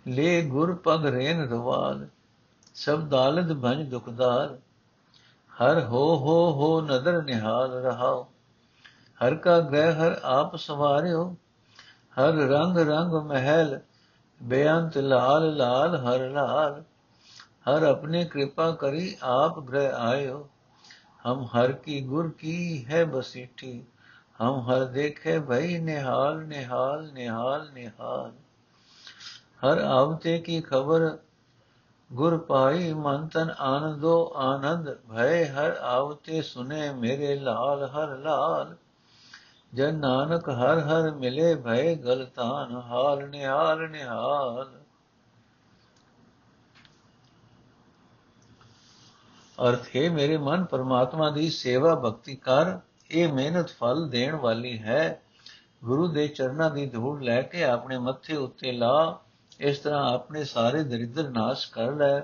ਲੈ 0.07 0.40
ਗੁਰ 0.42 0.74
ਪਗ 0.74 1.07
ਰੇਨ 1.07 1.48
ਰਵਾਲ, 1.48 2.07
ਸਭ 2.74 3.00
ਦਾਲਦ 3.00 3.52
ਭੰਜ 3.61 3.88
ਦੁਖਦਾਰ 3.90 4.59
ਹਰ 5.62 5.80
ਹੋ 5.84 6.16
ਹੋ 6.16 6.52
ਹੋ 6.52 6.80
ਨਦਰ 6.80 7.22
ਨਿਹਾਲ 7.22 7.72
ਰਹਾਓ। 7.72 8.28
ਹਰ 9.20 9.34
ਕਾ 9.34 9.60
ਗ੍ਰਹਿ 9.60 9.92
ਹਰ 9.92 10.20
ਆਪ 10.24 10.56
ਸਵਾਰਿਓ। 10.56 11.36
ਹਰ 12.18 12.32
ਰੰਗ 12.32 12.78
ਰੰਗ 12.78 13.12
ਮਹਿਲ 13.12 13.80
ਬੇਅੰਤ 14.42 14.98
ਲਾਲ 14.98 15.56
ਲਾਲ 15.56 15.96
ਹਰ 15.96 16.28
ਲਾਲ। 16.30 16.82
ਹਰ 17.68 17.82
ਆਪਣੇ 17.82 18.24
ਕਿਰਪਾ 18.24 18.70
ਕਰੀ 18.70 19.16
ਆਪ 19.22 19.60
ਗ੍ਰਹਿ 19.60 19.90
ਆਇਓ। 19.92 20.48
ਹਮ 21.26 21.44
ਹਰ 21.44 21.72
ਕੀ 21.72 22.00
ਗੁਰ 22.00 22.30
ਕੀ 22.30 22.86
ਹੈ 22.90 23.04
ਬਸੀਠੀ। 23.04 23.84
ਹਮ 24.42 24.60
ਹਰ 24.60 24.84
ਦੇਖੇ 24.84 25.38
ਭਈ 25.38 25.78
ਨਿਹਾਲ 25.78 26.46
ਨਿਹਾਲ 26.46 27.12
ਨਿਹਾਲ 27.12 27.70
ਨਿਹਾਲ। 27.72 28.32
ਹਰ 29.64 29.78
ਆਵਤੇ 29.78 30.38
ਕੀ 30.38 30.60
ਖਬਰ 30.60 31.18
ਗੁਰ 32.12 32.38
ਪਾਈ 32.38 32.92
ਮਨ 32.92 33.28
ਤਨ 33.28 33.50
ਆਨੰਦੋ 33.58 34.32
ਆਨੰਦ 34.36 34.94
ਭਏ 34.94 35.46
ਹਰ 35.46 35.76
ਆਵਤੇ 35.76 36.42
ਸੁਨੇ 36.42 36.92
ਮੇਰੇ 36.92 37.34
ਲਾਲ 37.34 37.84
ਹਰ 37.84 38.18
ਲਾਲ। 38.18 38.76
ਜਨ 39.74 39.94
ਨਾਨਕ 39.94 40.48
ਹਰ 40.48 40.78
ਹਰ 40.78 41.10
ਮਿਲੇ 41.10 41.54
ਭਏ 41.54 41.94
ਗਲਤਾਨ 41.94 42.76
ਹਾਲ 42.76 43.28
ਨਿਹਾਲ 43.28 43.90
ਨਿਹਾਲ। 43.90 44.80
ਅਰਥ 49.68 49.96
ਹੈ, 49.96 50.10
ਮੇਰੇ 50.10 50.36
ਮਨ 50.36 50.64
ਪਰਮਾਤਮਾ 50.64 51.30
ਦੀ 51.30 51.50
ਸੇਵਾ 51.50 51.94
ਭਗਤੀ 51.94 52.36
ਕਰ, 52.36 52.78
ਇਹ 53.10 53.32
ਮਿਹਨਤ 53.32 53.68
ਫਲ 53.68 54.08
ਦੇਣ 54.08 54.36
ਵਾਲੀ 54.36 54.78
ਹੈ। 54.78 55.22
ਗੁਰੂ 55.84 56.08
ਦੇ 56.08 56.28
ਚਰਨਾਂ 56.28 56.70
ਦੀ 56.70 56.86
ਧੂੜ 56.86 57.22
ਲੈ 57.22 57.42
ਕੇ 57.42 57.64
ਆਪਣੇ 57.64 57.98
ਮੱਥੇ 57.98 58.36
ਉੱਤੇ 58.36 58.72
ਲਾ 58.72 59.20
ਇਸ 59.60 59.79
ਤਰ੍ਹਾਂ 59.79 60.03
ਆਪਣੇ 60.13 60.43
ਸਾਰੇ 60.43 60.84
ਦਰਿਦਰ 60.84 61.29
ਨਾਸ਼ 61.29 61.69
ਕਰ 61.71 61.91
ਲੈ 61.91 62.19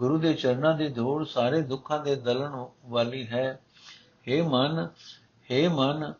ਗੁਰੂ 0.00 0.18
ਦੇ 0.18 0.32
ਚਰਨਾਂ 0.34 0.74
ਦੀ 0.74 0.88
ਧੂੜ 0.88 1.26
ਸਾਰੇ 1.26 1.60
ਦੁੱਖਾਂ 1.62 1.98
ਦੇ 1.98 2.14
ਦਲਣ 2.16 2.64
ਵਾਲੀ 2.84 3.26
ਹੈ 3.26 3.46
हे 4.26 4.42
ਮਨ 4.44 4.86
हे 5.50 5.68
ਮਨ 5.70 6.12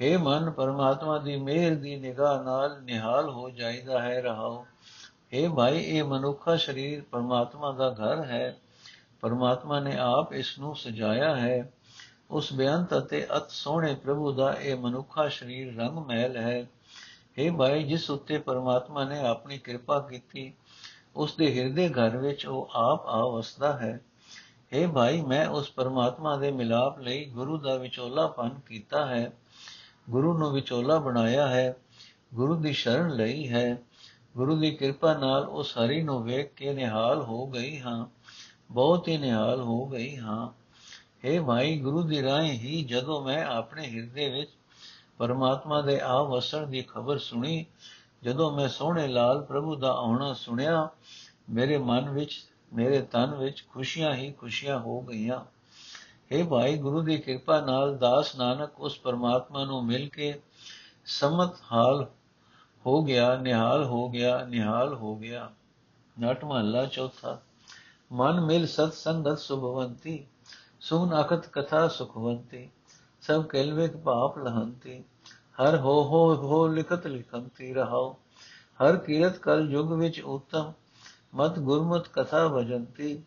हे 0.00 0.16
ਮਨ 0.18 0.50
ਪਰਮਾਤਮਾ 0.50 1.18
ਦੀ 1.18 1.36
ਮਿਹਰ 1.36 1.74
ਦੀ 1.74 1.96
ਨਿਗਾਹ 1.96 2.42
ਨਾਲ 2.42 2.80
ਨਿਹਾਲ 2.82 3.28
ਹੋ 3.30 3.48
ਜਾਈਦਾ 3.50 4.00
ਹੈ 4.00 4.20
ਰਹਾਓ 4.22 4.64
हे 5.32 5.48
ਭਾਈ 5.56 5.78
ਇਹ 5.78 6.04
ਮਨੁੱਖਾ 6.04 6.56
ਸਰੀਰ 6.56 7.02
ਪਰਮਾਤਮਾ 7.10 7.72
ਦਾ 7.72 7.90
ਘਰ 7.90 8.24
ਹੈ 8.24 8.56
ਪਰਮਾਤਮਾ 9.20 9.80
ਨੇ 9.80 9.96
ਆਪ 9.98 10.32
ਇਸ 10.32 10.58
ਨੂੰ 10.58 10.74
ਸਜਾਇਆ 10.76 11.34
ਹੈ 11.36 11.70
ਉਸ 12.30 12.52
ਬੇਅੰਤ 12.52 12.96
ਅਤੇ 12.98 13.26
ਅਤ 13.36 13.50
ਸੋਹਣੇ 13.50 13.94
ਪ੍ਰਭੂ 13.94 14.32
ਦਾ 14.32 14.52
ਇਹ 14.52 14.76
ਮਨੁੱਖਾ 14.76 15.28
ਸਰੀਰ 15.28 15.74
ਰੰਗ 15.74 15.98
ਮਹਿਲ 15.98 16.36
ਹੈ 16.36 16.66
ਇਹ 17.37 17.51
ਭਾਈ, 17.51 17.83
ਜਿਸ 17.83 18.09
ਉੱਤੇ 18.09 18.37
ਪਰਮਾਤਮਾ 18.37 19.05
ਨੇ 19.05 19.19
ਆਪਣੀ 19.19 19.57
ਕਿਰਪਾ 19.57 19.99
ਕੀਤੀ, 19.99 20.53
ਉਸ 21.15 21.35
ਦੇ 21.35 21.59
ਹਿਰਦੇ 21.59 21.89
ਘਰ 21.89 22.17
ਵਿੱਚ 22.17 22.45
ਉਹ 22.45 22.69
ਆਪ 22.73 23.05
ਆ 23.05 23.25
ਵਸਦਾ 23.25 23.77
ਹੈ। 23.77 24.01
हे 24.75 24.91
ਭਾਈ, 24.91 25.21
ਮੈਂ 25.21 25.47
ਉਸ 25.47 25.71
ਪਰਮਾਤਮਾ 25.71 26.37
ਦੇ 26.37 26.51
ਮਿਲਾਪ 26.51 26.99
ਲਈ 26.99 27.25
ਗੁਰੂ 27.25 27.57
ਦਾ 27.57 27.75
ਵਿਚੋਲਾਪਨ 27.75 28.49
ਕੀਤਾ 28.49 29.05
ਹੈ। 29.05 29.31
ਗੁਰੂ 30.09 30.37
ਨੂੰ 30.37 30.51
ਵਿਚੋਲਾ 30.51 30.97
ਬਣਾਇਆ 30.97 31.47
ਹੈ। 31.47 31.75
ਗੁਰੂ 32.33 32.55
ਦੀ 32.55 32.73
ਸ਼ਰਨ 32.73 33.09
ਲਈ 33.09 33.49
ਹੈ। 33.49 33.77
ਗੁਰੂ 34.37 34.55
ਦੀ 34.55 34.71
ਕਿਰਪਾ 34.71 35.13
ਨਾਲ 35.13 35.43
ਉਸ 35.43 35.77
ਹਰੀ 35.77 36.01
ਨੂੰ 36.01 36.23
ਵੇਖ 36.23 36.53
ਕੇ 36.53 36.73
ਨਿਹਾਲ 36.73 37.21
ਹੋ 37.21 37.47
ਗਈ 37.47 37.79
ਹਾਂ। 37.79 38.05
ਬਹੁਤ 38.71 39.07
ਹੀ 39.07 39.17
ਨਿਹਾਲ 39.17 39.61
ਹੋ 39.61 39.85
ਗਈ 39.85 40.17
ਹਾਂ। 40.17 40.49
हे 41.27 41.45
ਭਾਈ, 41.45 41.79
ਗੁਰੂ 41.79 42.01
ਦੀ 42.01 42.21
ਰਾਹ 42.21 42.43
ਹੀ 42.43 42.83
ਜਦੋਂ 42.83 43.25
ਮੈਂ 43.25 43.45
ਆਪਣੇ 43.45 43.87
ਹਿਰਦੇ 43.87 44.29
ਵਿੱਚ 44.29 44.49
ਪਰਮਾਤਮਾ 45.21 45.81
ਦੇ 45.81 45.99
ਆ 45.99 46.23
ਵਸਣ 46.23 46.67
ਦੀ 46.67 46.81
ਖਬਰ 46.81 47.17
ਸੁਣੀ, 47.17 47.65
ਜਦੋਂ 48.23 48.57
ਮੈਂ 48.57 48.67
ਸੋਹਣੇ 48.67 49.07
ਲਾਲ 49.07 49.41
ਪ੍ਰਭੂ 49.41 49.75
ਦਾ 49.75 49.91
ਆਉਣਾ 49.91 50.33
ਸੁਣਿਆ, 50.33 50.89
ਮੇਰੇ 51.49 51.77
ਮਨ 51.77 52.09
ਵਿੱਚ, 52.09 52.45
ਮੇਰੇ 52.73 53.01
ਤਨ 53.01 53.35
ਵਿੱਚ 53.35 53.65
ਖੁਸ਼ੀਆਂ 53.69 54.13
ਹੀ 54.13 54.31
ਖੁਸ਼ੀਆਂ 54.31 54.79
ਹੋ 54.79 55.01
ਗਈਆਂ। 55.01 55.39
हे 56.31 56.47
ਭਾਈ, 56.47 56.77
ਗੁਰੂ 56.77 57.01
ਦੀ 57.01 57.17
ਕਿਰਪਾ 57.17 57.61
ਨਾਲ 57.61 57.97
ਦਾਸ 57.97 58.35
ਨਾਨਕ 58.35 58.79
ਉਸ 58.79 58.99
ਪਰਮਾਤਮਾ 58.99 59.63
ਨੂੰ 59.63 59.85
ਮਿਲ 59.85 60.09
ਕੇ 60.09 60.41
ਸਮਤ 61.05 61.53
ਹਾਲ 61.71 62.07
ਹੋ 62.85 63.03
ਗਿਆ, 63.03 63.35
ਨਿਹਾਲ 63.35 63.83
ਹੋ 63.83 64.09
ਗਿਆ, 64.09 64.45
ਨਿਹਾਲ 64.45 64.93
ਹੋ 64.93 65.15
ਗਿਆ। 65.15 65.51
ਨਟ 66.21 66.45
ਮਹੱਲਾ 66.45 66.85
ਚੌਥਾ। 66.85 67.39
ਮਨ 68.11 68.41
ਮਿਲ 68.41 68.67
ਸਤ 68.67 68.93
ਸੰਗਤ 68.93 69.39
ਸੁਭਵੰਤੀ, 69.39 70.27
ਸੁਨ 70.79 71.21
ਅਖਤ 71.21 71.47
ਕਥਾ 71.47 71.87
ਸੁਖਵੰਤੀ। 71.87 72.69
ਸਭ 73.21 73.45
ਕੇਲਵੇਕ 73.45 73.97
ਪਾਪ 73.97 74.37
ਲਹੰਤੀ, 74.37 75.03
ਹਰ 75.61 75.77
ਹੋ 75.77 76.03
ਹੋ 76.03 76.35
ਹੋ 76.35 76.67
ਲਿਖਤ 76.67 77.07
ਲਿਖੰਤੀ 77.07 77.73
ਰਹਾਓ 77.73 78.17
ਹਰ 78.81 78.95
ਕੀਰਤ 78.97 79.37
ਕਲ 79.37 79.71
ਯੁਗ 79.71 79.93
ਵਿੱਚ 79.93 80.21
ਉਤਮ 80.21 80.73
ਮਤ 81.35 81.59
ਗੁਰਮਤ 81.59 82.07
ਕਥਾ 82.07 82.47
ਭਜੰਤੀ, 82.47 83.23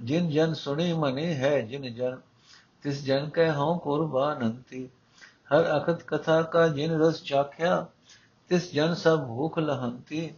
ਜਿਨ 0.00 0.30
ਜਨ 0.30 0.54
ਸੁਣੀ 0.54 0.92
ਮਨੀ 0.92 1.34
ਹੈ 1.34 1.60
ਜਿਨ 1.60 1.94
ਜਨ, 1.94 2.18
ਤਿਸ 2.82 3.04
ਜਨ 3.04 3.28
ਕੈ 3.28 3.52
ਹਉ 3.52 3.78
ਕੁਰਬਾਨੰਤੀ 3.78 4.88
ਹਰ 5.52 5.76
ਅਖਤ 5.76 6.02
ਕਥਾ 6.02 6.42
ਕਾ 6.42 6.68
ਜਿਨ 6.68 6.92
ਰਸ 7.00 7.22
ਚਾਖਿਆ, 7.22 7.86
ਤਿਸ 8.48 8.72
ਜਨ 8.72 8.94
ਸਭ 8.94 9.26
ਭੂਖ 9.26 9.58
ਲਹੰਤੀ, 9.58 10.34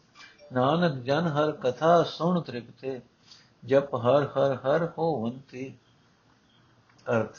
ਨਾਨਕ 0.52 1.02
ਜਨ 1.02 1.26
ਹਰ 1.26 1.52
ਕਥਾ 1.52 2.02
ਸੁਣ 2.02 2.40
ਤ੍ਰਿਪਤੇ, 2.40 3.00
ਜਪ 3.64 3.94
ਹਰ 3.94 4.26
ਹਰ 4.26 4.54
ਹਰ 4.54 4.88
ਹੋਵੰਤੀ। 4.98 5.74
ਅਰਥ 7.10 7.36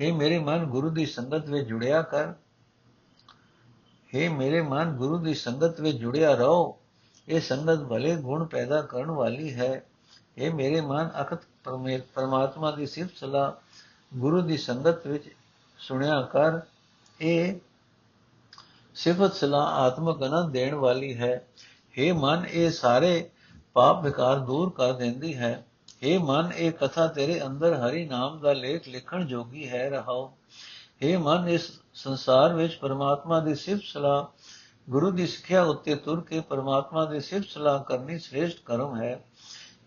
हे 0.00 0.12
ਮੇਰੇ 0.14 0.38
ਮਨ 0.38 0.64
ਗੁਰੂ 0.66 0.90
ਦੀ 0.90 1.06
ਸੰਗਤ 1.06 1.48
ਵਿੱਚ 1.48 1.68
ਜੁੜਿਆ 1.68 2.02
ਕਰ 2.02 2.32
हे 4.12 4.30
ਮੇਰੇ 4.32 4.60
ਮਨ 4.62 4.92
ਗੁਰੂ 4.92 5.18
ਦੀ 5.18 5.34
ਸੰਗਤ 5.34 5.80
ਵਿੱਚ 5.80 5.96
ਜੁੜਿਆ 5.96 6.34
ਰਹੋ 6.34 6.78
ਇਹ 7.28 7.40
ਸੰਗਤ 7.40 7.82
ਭਲੇ 7.88 8.14
ਗੁਣ 8.16 8.44
ਪੈਦਾ 8.44 8.80
ਕਰਨ 8.82 9.10
ਵਾਲੀ 9.10 9.54
ਹੈ 9.54 9.70
ਇਹ 10.36 10.50
ਮੇਰੇ 10.50 10.80
ਮਨ 10.80 11.10
ਅਖਤ 11.20 11.44
ਪਰਮਾਤਮਾ 12.14 12.70
ਦੀ 12.70 12.86
ਸਿਫਤ 12.86 13.16
ਸਲਾਹ 13.16 13.52
ਗੁਰੂ 14.12 14.40
ਦੀ 14.40 14.56
ਸੰਗਤ 14.56 15.06
ਵਿੱਚ 15.06 15.28
ਸੁਣਿਆ 15.80 16.20
ਕਰ 16.22 16.60
ਇਹ 17.20 17.54
ਸਿਫਤ 18.96 19.34
ਸਲਾਹ 19.34 19.66
ਆਤਮਕ 19.76 20.22
ਅਨੰਦ 20.22 20.52
ਦੇਣ 20.52 20.74
ਵਾਲੀ 20.74 21.16
ਹੈ 21.16 21.34
हे 21.94 22.12
ਮਨ 22.14 22.46
ਇਹ 22.46 22.70
ਸਾਰੇ 22.70 23.30
ਪਾਪ 23.76 24.02
ਵਿਕਾਰ 24.04 24.38
ਦੂਰ 24.38 24.70
ਕਰ 24.70 24.92
ਦਿੰਦੀ 24.92 25.36
ਹੈ 25.36 25.52
हे 26.02 26.18
ਮਨ 26.20 26.52
ਇਹ 26.52 26.72
ਕਥਾ 26.72 27.06
ਤੇਰੇ 27.06 27.40
ਅੰਦਰ 27.42 27.74
ਹਰੀ 27.74 28.04
ਨਾਮ 28.06 28.38
ਦਾ 28.40 28.52
ਲੇਖ 28.52 28.88
ਲਿਖਣ 28.88 29.24
ਜੋਗੀ 29.26 29.68
ਹੈ 29.68 29.88
ਰਹਾਓ 29.90 30.26
हे 31.02 31.18
ਮਨ 31.18 31.48
ਇਸ 31.48 31.70
ਸੰਸਾਰ 31.94 32.52
ਵਿੱਚ 32.52 32.76
ਪਰਮਾਤਮਾ 32.76 33.40
ਦੀ 33.40 33.54
ਸਿਫਤ 33.54 33.84
ਸਲਾਹ 33.84 34.24
ਗੁਰੂ 34.88 35.10
ਦੀ 35.10 35.26
ਸਿੱਖਿਆ 35.26 35.62
ਉੱਤੇ 35.62 35.94
ਤੁਰ 35.94 36.20
ਕੇ 36.20 36.40
ਪਰਮਾਤਮਾ 36.40 37.04
ਦੀ 37.04 37.20
ਸਿਫਤ 37.20 37.48
ਸਲਾਹ 37.48 37.82
ਕਰਨੀ 37.84 38.18
ਸ੍ਰੇਸ਼ਟ 38.18 38.62
ਕਰਮ 38.64 38.96
ਹੈ 38.96 39.12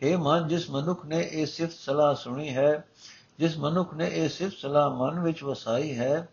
हे 0.03 0.17
ਮਨ 0.17 0.47
ਜਿਸ 0.47 0.69
ਮਨੁੱਖ 0.69 1.05
ਨੇ 1.05 1.21
ਇਹ 1.23 1.45
ਸਿਫਤ 1.45 1.73
ਸਲਾਹ 1.73 2.13
ਸੁਣੀ 2.15 2.55
ਹੈ 2.55 2.71
ਜਿਸ 3.39 3.57
ਮਨੁੱਖ 3.57 3.93
ਨੇ 3.93 4.07
ਇਹ 4.07 4.29
ਸਿਫਤ 4.29 4.57
ਸਲਾਹ 4.57 4.89
ਮਨ 4.89 5.19
ਵਿੱਚ 5.19 5.43
ਵਸਾਈ 5.43 5.97
ਹੈ 5.97 6.27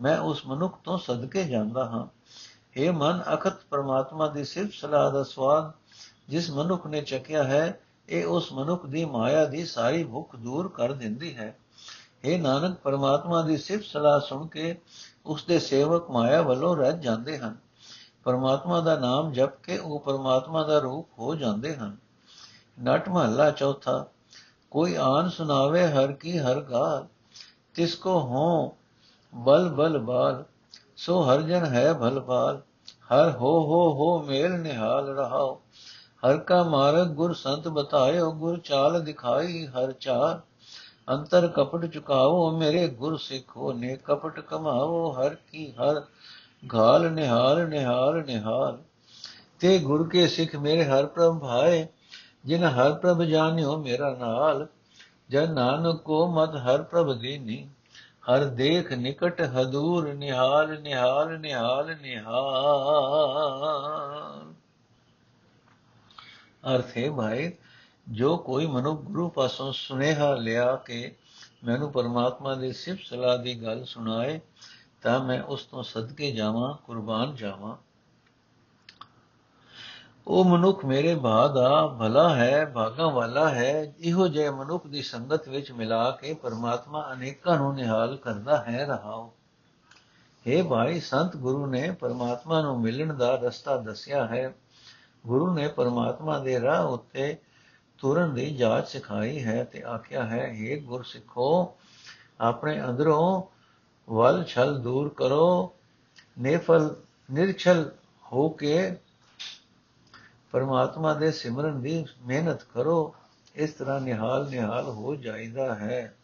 ਮੈਂ 0.00 0.18
ਉਸ 0.20 0.44
ਮਨੁੱਖ 0.46 0.78
ਤੋਂ 0.84 0.98
ਸਦਕੇ 0.98 1.44
ਜਾਂਦਾ 1.44 1.84
ਹਾਂ 1.84 2.06
हे 2.76 2.92
ਮਨ 2.92 3.22
ਅਖਤ 3.34 3.60
ਪਰਮਾਤਮਾ 3.70 4.28
ਦੀ 4.28 4.44
ਸਿਫਤ 4.44 4.72
ਸਲਾਹ 4.72 5.10
ਦਾ 5.12 5.22
ਸਵਾਦ 5.22 5.72
ਜਿਸ 6.28 6.50
ਮਨੁੱਖ 6.50 6.86
ਨੇ 6.86 7.00
ਚੱਕਿਆ 7.02 7.44
ਹੈ 7.44 7.80
ਇਹ 8.09 8.25
ਉਸ 8.25 8.53
ਮਨੁੱਖ 8.53 8.85
ਦੀ 8.85 9.05
ਮਾਇਆ 9.05 9.45
ਦੀ 9.45 9.65
ਸਾਰੀ 9.65 10.03
ਭੁੱਖ 10.03 10.35
ਦੂਰ 10.35 10.69
ਕਰ 10.69 10.93
ਦਿੰਦੀ 10.93 11.37
ਹੈ। 11.37 11.57
ਇਹ 12.23 12.41
ਨਾਨਕ, 12.41 12.77
ਪਰਮਾਤਮਾ 12.77 13.41
ਦੀ 13.41 13.57
ਸਿਫਤ 13.57 13.85
ਸਲਾਹ 13.85 14.19
ਸੁਣ 14.19 14.47
ਕੇ 14.47 14.81
ਉਸ 15.25 15.43
ਦੇ 15.43 15.59
ਸੇਵਕ 15.59 16.11
ਮਾਇਆ 16.11 16.41
ਵੱਲੋਂ 16.41 16.75
ਰਹਿ 16.77 16.99
ਜਾਂਦੇ 16.99 17.37
ਹਨ। 17.37 17.57
ਪਰਮਾਤਮਾ 18.23 18.81
ਦਾ 18.81 18.99
ਨਾਮ 18.99 19.31
ਜਪ 19.31 19.61
ਕੇ 19.63 19.77
ਉਹ 19.77 19.99
ਪਰਮਾਤਮਾ 19.99 20.63
ਦਾ 20.63 20.79
ਰੂਪ 20.79 21.09
ਹੋ 21.19 21.35
ਜਾਂਦੇ 21.35 21.75
ਹਨ। 21.75 21.97
ਨਟ 22.83 23.09
ਮਹੱਲਾ 23.09 23.51
ਚੌਥਾ, 23.51 24.05
ਕੋਈ 24.71 24.95
ਆਨ 24.95 25.29
ਸੁਨਾਵੇ 25.29 25.87
ਹਰ 25.87 26.11
ਕੀ 26.11 26.39
ਹਰ 26.39 26.61
ਗਾਲ, 26.61 27.07
ਤਿਸ 27.73 27.95
ਕੋ 27.95 28.19
ਹੋ 28.19 28.77
ਬਲ 29.35 29.69
ਬਲ 29.69 29.99
ਬਾਲ, 29.99 30.43
ਸੋ 30.97 31.21
ਹਰ 31.21 31.41
ਜਨ 31.41 31.65
ਹੈ 31.65 31.93
ਭਲ 31.93 32.19
ਬਾਲ 32.19 32.61
ਹਰ 33.13 33.31
ਹੋ 33.31 33.61
ਹੋ 33.61 33.93
ਹੋ 33.93 34.23
ਮੇਲ 34.23 34.59
ਨਿਹਾਲ 34.59 35.07
ਰਹਾਓ। 35.07 35.61
ਹਰ 36.25 36.37
ਕਾ 36.37 36.63
ਮਾਰਗ 36.63 37.07
ਗੁਰ 37.07 37.33
ਸੰਤ 37.33 37.67
ਬਤਾਇਓ, 37.67 38.31
ਗੁਰ 38.31 38.59
ਚਾਲ 38.59 39.03
ਦਿਖਾਈ 39.03 39.67
ਹਰ 39.67 39.91
ਚਾਲ। 39.91 40.41
ਅੰਤਰ 41.09 41.47
ਕਪਟ 41.47 41.85
ਚੁਕਾਓ, 41.85 42.51
ਮੇਰੇ 42.51 42.87
ਗੁਰ 42.87 43.17
ਸਿੱਖੋ 43.17 43.73
ਨੇ 43.73 43.97
ਕਪਟ 44.05 44.39
ਕਮਾਓ, 44.39 45.11
ਹਰ 45.11 45.35
ਕੀ 45.35 45.71
ਹਰ 45.71 46.01
ਘਾਲ 46.75 47.11
ਨਿਹਾਲ 47.11 47.67
ਨਿਹਾਲ 47.67 48.23
ਨਿਹਾਲ। 48.25 48.77
ਤੇ 49.59 49.79
ਗੁਰ 49.79 50.09
ਕੇ 50.09 50.27
ਸਿੱਖ 50.27 50.55
ਮੇਰੇ 50.55 50.85
ਹਰ 50.85 51.05
ਪ੍ਰਭ 51.05 51.39
ਭਾਏ, 51.39 51.87
ਜਿਨ 52.45 52.63
ਹਰ 52.63 52.93
ਪ੍ਰਭ 52.93 53.23
ਜਾਣਿਓ 53.23 53.77
ਮੇਰਾ 53.77 54.15
ਨਾਲ। 54.19 54.67
ਜਨ 55.29 55.53
ਨਾਨਕ 55.53 55.95
ਕੋ 55.95 56.27
ਮਤ 56.27 56.55
ਹਰ 56.55 56.81
ਪ੍ਰਭ 56.81 57.13
ਦੀਨੀ, 57.13 57.69
ਹਰ 58.29 58.43
ਦੇਖ 58.45 58.93
ਨਿਕਟ 58.93 59.41
ਹਦੂਰ 59.41 60.13
ਨਿਹਾਲ 60.13 60.81
ਨਿਹਾਲ 60.81 61.39
ਨਿਹਾਲ 61.39 61.95
ਨਿਹਾਲ। 62.01 62.31
ਅਰਥ 66.75 66.97
ਹੈ 66.97 67.11
ਭਾਈ 67.11 67.51
ਜੋ 68.09 68.37
ਕੋਈ 68.37 68.65
ਮਨੁ 68.65 68.95
ਗੁਰੂ 68.95 69.29
ਪਾਸੋਂ 69.29 69.73
ਸੁਨੇਹਾ 69.73 70.35
ਲਿਆ 70.35 70.75
ਕੇ 70.75 71.15
ਮੈਨੂੰ 71.63 71.91
ਪਰਮਾਤਮਾ 71.91 72.55
ਦੀ 72.55 72.73
ਸਿਫਤ 72.73 73.01
ਸਲਾਹ 73.05 73.37
ਦੀ 73.37 73.63
ਗੱਲ 73.63 73.85
ਸੁਣਾਏ, 73.85 74.39
ਤਾਂ 75.01 75.19
ਮੈਂ 75.19 75.43
ਉਸ 75.43 75.63
ਤੋਂ 75.63 75.83
ਸਦਕੇ 75.83 76.31
ਜਾਵਾਂ, 76.31 76.73
ਕੁਰਬਾਨ 76.73 77.35
ਜਾਵਾਂ। 77.35 77.75
ਉਹ 80.27 80.45
ਮਨੁੱਖ 80.45 80.85
ਮੇਰੇ 80.85 81.15
ਬਾਹ 81.15 81.49
ਦਾ 81.49 81.87
ਭਲਾ 81.87 82.35
ਹੈ 82.35 82.65
ਭਾਗਾ 82.65 83.07
ਵਾਲਾ 83.07 83.49
ਹੈ, 83.49 83.93
ਇਹੋ 83.99 84.27
ਜਿਹੇ 84.27 84.49
ਮਨੁੱਖ 84.49 84.87
ਦੀ 84.87 85.01
ਸੰਗਤ 85.01 85.49
ਵਿੱਚ 85.49 85.71
ਮਿਲਾ 85.71 86.11
ਕੇ 86.11 86.33
ਪਰਮਾਤਮਾ 86.33 87.13
ਅਨੇਕਾਂ 87.13 87.57
ਨੂੰ 87.57 87.75
ਨਿਹਾਲ 87.75 88.15
ਕਰਦਾ 88.17 88.63
ਹੈ 88.63 88.85
ਰਹਾਓ 88.85 89.33
हे 90.45 90.67
ਭਾਈ, 90.67 90.99
ਸੰਤ 90.99 91.37
ਗੁਰੂ 91.37 91.65
ਨੇ 91.65 91.91
ਪਰਮਾਤਮਾ 91.91 92.61
ਨੂੰ 92.61 92.81
ਮਿਲਣ 92.81 93.13
ਦਾ 93.13 93.35
ਰਸਤਾ 93.35 93.77
ਦੱਸਿਆ 93.77 94.25
ਹੈ। 94.27 94.55
ਗੁਰੂ 95.27 95.53
ਨੇ 95.53 95.67
ਪਰਮਾਤਮਾ 95.67 96.39
ਦੇ 96.39 96.61
ਰਾਹ 96.61 96.85
ਉੱਤੇ 96.85 97.37
ਤੁਰਨ 97.97 98.33
ਦੀ 98.33 98.55
ਜਾਚ 98.55 98.87
ਸਿਖਾਈ 98.87 99.43
ਹੈ 99.43 99.63
ਤੇ 99.63 99.83
ਆਖਿਆ 99.83 100.25
ਹੈ 100.25 100.55
हे 100.55 100.83
ਗੁਰ 100.83 101.03
ਸਿੱਖੋ 101.03 101.77
ਆਪਣੇ 102.41 102.83
ਅੰਦਰੋਂ 102.83 103.43
ਵਲ 104.11 104.43
ਛਲ 104.43 104.79
ਦੂਰ 104.79 105.09
ਕਰੋ 105.09 105.73
ਨੇਫਲ 106.39 106.95
ਨਿਰਛਲ 107.31 107.91
ਹੋ 108.31 108.49
ਕੇ 108.49 108.97
ਪਰਮਾਤਮਾ 110.51 111.13
ਦੇ 111.13 111.31
ਸਿਮਰਨ 111.31 111.81
ਦੀ 111.81 112.05
ਮਿਹਨਤ 112.21 112.63
ਕਰੋ, 112.63 113.15
ਇਸ 113.55 113.73
ਤਰ੍ਹਾਂ 113.73 114.01
ਨਿਹਾਲ 114.01 114.49
ਨਿਹਾਲ 114.49 114.89
ਹੋ 114.89 115.15
ਜਾਈਦਾ 115.15 115.75
ਹੈ। 115.75 116.17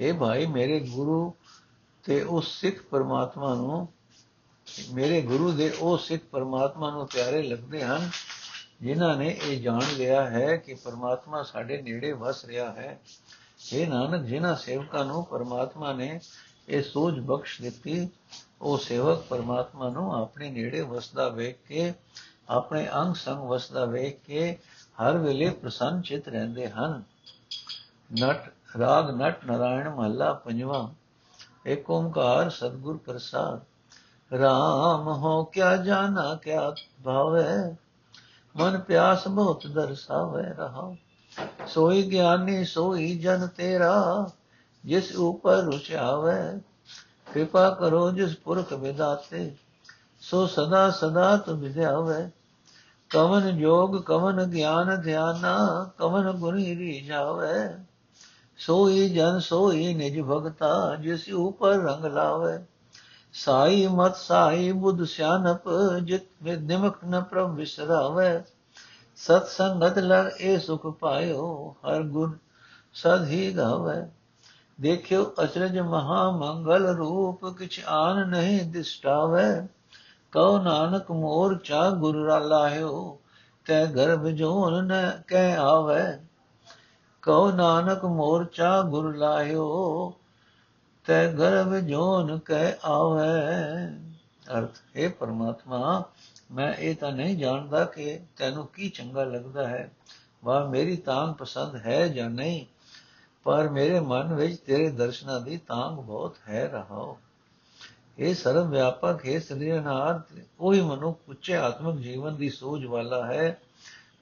ਇਹ 0.00 0.14
ਭਾਈ, 0.14 0.46
ਮੇਰੇ 0.46 0.80
ਗੁਰੂ 0.80 1.34
ਤੇ 2.04 2.22
ਉਸ 2.22 2.60
ਸਿੱਖ 2.60 2.82
ਪਰਮਾਤਮਾ 2.82 3.54
ਨੂੰ 3.54 3.88
ਮੇਰੇ 4.92 5.22
ਗੁਰੂ 5.22 5.52
ਦੇ 5.52 5.70
ਉਹ 5.70 5.98
ਸਿੱਖ 5.98 6.22
ਪਰਮਾਤਮਾ 6.22 6.90
ਨੂੰ 6.90 7.06
ਪਿਆਰੇ 7.06 7.42
ਲੱਗਦੇ 7.42 7.84
ਹਨ, 7.84 8.10
ਜਿਨ੍ਹਾਂ 8.80 9.16
ਨੇ 9.16 9.38
ਇਹ 9.44 9.62
ਜਾਣ 9.62 9.82
ਲਿਆ 9.96 10.30
ਹੈ 10.30 10.56
ਕਿ 10.56 10.74
ਪਰਮਾਤਮਾ 10.74 11.42
ਸਾਡੇ 11.42 11.82
ਨੇੜੇ 11.82 12.12
ਵਸ 12.12 12.44
ਰਿਹਾ 12.44 12.72
ਹੈ। 12.72 13.00
ਇਹ 13.72 13.86
ਨਾਨਕ, 13.86 14.24
ਜਿਨ੍ਹਾਂ 14.24 14.56
ਸੇਵਕਾਂ 14.56 15.04
ਨੂੰ 15.04 15.24
ਪਰਮਾਤਮਾ 15.24 15.92
ਨੇ 15.92 16.20
ਇਹ 16.68 16.82
ਸੋਝ 16.82 17.20
ਬਖਸ਼ 17.20 17.62
ਦਿੱਤੀ, 17.62 18.08
ਉਹ 18.62 18.78
ਸੇਵਕ 18.78 19.18
ਪਰਮਾਤਮਾ 19.18 19.88
ਨੂੰ 19.88 20.22
ਆਪਣੇ 20.22 20.50
ਨੇੜੇ 20.50 20.80
ਵਸਦਾ 20.80 21.28
ਵੇਖ 21.28 21.68
ਕੇ, 21.68 21.92
ਆਪਣੇ 22.48 22.88
ਅੰਗ 22.96 23.14
ਸੰਗ 23.14 23.38
ਵਸਦਾ 23.38 23.84
ਵੇਖ 23.84 24.26
ਕੇ 24.26 24.58
ਹਰ 25.02 25.18
ਵੇਲੇ 25.18 25.50
ਪ੍ਰਸੰਨ 25.50 26.00
ਚਿਤ 26.00 26.28
ਰਹਿੰਦੇ 26.28 26.68
ਹਨ। 26.68 27.02
ਨਟ, 28.20 28.52
ਰਾਗ, 28.78 29.10
ਨਟ, 29.10 29.44
ਨਾਰਾਇਣ 29.44 29.94
ਮਹੱਲਾ 29.94 30.32
ਪੰਜਵਾਂ। 30.32 30.88
ਏਕ 31.68 31.90
ਓੰਕਾਰ 31.90 32.50
ਸਤਗੁਰ 32.50 32.96
ਪ੍ਰਸਾਦ। 32.96 33.73
ਰਾਮ 34.32 35.08
ਹੋ 35.08 35.44
ਕਿਆ 35.44 35.76
ਜਾਣਾ, 35.76 36.34
ਕਿਆ 36.34 36.74
ਭਾਵੇ? 37.04 37.76
ਮਨ 38.56 38.78
ਪਿਆਸ 38.78 39.28
ਬਹੁਤ 39.28 39.66
ਦਰਸਾਵੇ 39.66 40.42
ਰਹਾ 40.42 40.94
ਸੋਈ 41.66 42.10
ਗਿਆਨੀ, 42.10 42.64
ਸੋਈ 42.64 43.18
ਜਨ 43.18 43.46
ਤੇਰਾ, 43.46 44.30
ਜਿਸ 44.84 45.16
ਉਪਰ 45.16 45.56
ਰੁਚਾਵੇ 45.56 46.60
ਕਿਰਪਾ 47.32 47.70
ਕਰੋ 47.70 48.10
ਜਿਸ 48.10 48.36
ਪੁਰਖ 48.36 48.72
ਵਿਦਾਤੇ, 48.72 49.56
ਸੋ 50.20 50.46
ਸਦਾ 50.46 50.90
ਸਦਾ 50.90 51.36
ਤੁ 51.36 51.54
ਵਿਦਿਆਵੇ 51.54 52.30
ਕਵਨ 53.10 53.58
ਜੋਗ, 53.58 54.02
ਕਵਨ 54.02 54.44
ਗਿਆਨ 54.44 55.00
ਧਿਆਨਾ, 55.00 55.90
ਕਵਨ 55.98 56.32
ਗੁਣੀ 56.32 56.76
ਰੀਝਾਵੇ। 56.76 57.84
ਸੋਈ 58.58 59.08
ਜਨ, 59.08 59.38
ਸੋਈ 59.38 59.94
ਨਿਜ 59.94 60.20
ਭਗਤਾ, 60.20 60.94
ਜਿਸ 60.94 61.32
ਉਪਰ 61.32 61.70
ਰੰਗ 61.70 62.04
ਲਾਵੇ। 62.04 62.58
ਸਾਈ 63.34 63.86
ਮਤ 63.86 64.16
ਸਾਈ 64.16 64.72
ਬੁੱਧ 64.72 65.04
ਸਿਆਨਪ 65.04 65.62
ਜਿਤ 66.02 66.22
ਨਿਮਕ 66.42 66.96
ਨ 67.04 67.20
ਪ੍ਰਭ 67.22 67.54
ਵਿਸਰਾਵੇ। 67.54 68.42
ਸਤ 69.16 69.46
ਸੰਗਤ 69.46 69.98
ਲਗ 69.98 70.40
ਇਹ 70.40 70.58
ਸੁਖ 70.58 70.86
ਪਾਇਓ, 70.86 71.76
ਹਰ 71.86 72.02
ਗੁਣ 72.02 72.32
ਸਦ 72.94 73.26
ਹੀ 73.26 73.56
ਗਾਵੇ। 73.56 74.02
ਦੇਖਿਓ 74.80 75.34
ਅਚਰਜ 75.44 75.78
ਮਹਾ 75.78 76.30
ਮੰਗਲ 76.30 76.86
ਰੂਪ, 76.86 77.46
ਕਿਛ 77.58 77.80
ਆਨ 77.88 78.28
ਨਹੀਂ 78.28 78.64
ਦਿਸਟਾਵੇ। 78.66 79.66
ਕਉ 80.32 80.58
ਨਾਨਕ 80.58 81.10
ਮੋਰ 81.10 81.58
ਚਾ 81.58 81.90
ਗੁਰ 81.90 82.38
ਲਾਹਿਓ 82.40 83.18
ਤੈ 83.64 83.86
ਗਰਭ 83.86 84.26
ਜੋਨ 84.26 84.84
ਨ 84.84 85.22
ਕਹਿ 85.28 85.56
ਆਵੇ। 85.56 86.02
ਕਉ 87.22 87.50
ਨਾਨਕ 87.50 88.04
ਮੋਰ 88.04 88.44
ਚਾ 88.44 88.82
ਗੁਰ 88.82 89.16
ਲਾਹਿਓ 89.16 90.12
ਤੈ 91.06 91.32
ਗਰਭ 91.32 91.74
ਜੋਨ 91.74 92.38
ਕਹਿ 92.38 92.72
ਆਵੇ। 92.84 93.28
ਅਰਥ, 94.58 94.70
ਹੈ 94.96 95.08
ਪਰਮਾਤਮਾ, 95.08 96.04
ਮੈਂ 96.52 96.74
ਇਹ 96.74 96.96
ਤਾਂ 96.96 97.12
ਨਹੀਂ 97.12 97.36
ਜਾਣਦਾ 97.36 97.84
ਕਿ 97.84 98.20
ਤੈਨੂੰ 98.36 98.66
ਕੀ 98.66 98.88
ਚੰਗਾ 98.88 99.24
ਲੱਗਦਾ 99.24 99.68
ਹੈ। 99.68 99.90
ਵਾ 100.44 100.64
ਮੇਰੀ 100.64 100.96
ਤਾਂਗ 100.96 101.34
ਪਸੰਦ 101.34 101.76
ਹੈ 101.76 102.08
ਜਾਂ 102.08 102.30
ਨਹੀਂ, 102.30 102.66
ਪਰ 103.44 103.68
ਮੇਰੇ 103.68 104.00
ਮਨ 104.00 104.34
ਵਿੱਚ 104.34 104.60
ਤੇਰੇ 104.60 104.90
ਦਰਸ਼ਨਾਂ 104.90 105.40
ਦੀ 105.40 105.56
ਤਾਂਗ 105.56 105.94
ਬਹੁਤ 105.94 106.36
ਹੈ 106.48 106.68
ਰਹਾਓ। 106.68 107.18
ਇਹ 108.18 108.34
ਸਰਵ 108.34 108.70
ਵਿਆਪਕ, 108.70 109.26
ਹੈ 109.26 109.38
ਸ੍ਰੀਨਾਥ 109.38 110.38
ਉਹੀ 110.60 110.80
ਮਨੁੱਖ 110.80 111.20
ਉੱਚੇ 111.28 111.56
ਆਤਮਿਕ 111.56 111.96
ਜੀਵਨ 111.96 112.36
ਦੀ 112.36 112.48
ਸੋਚ 112.48 112.84
ਵਾਲਾ 112.84 113.26
ਹੈ। 113.26 113.58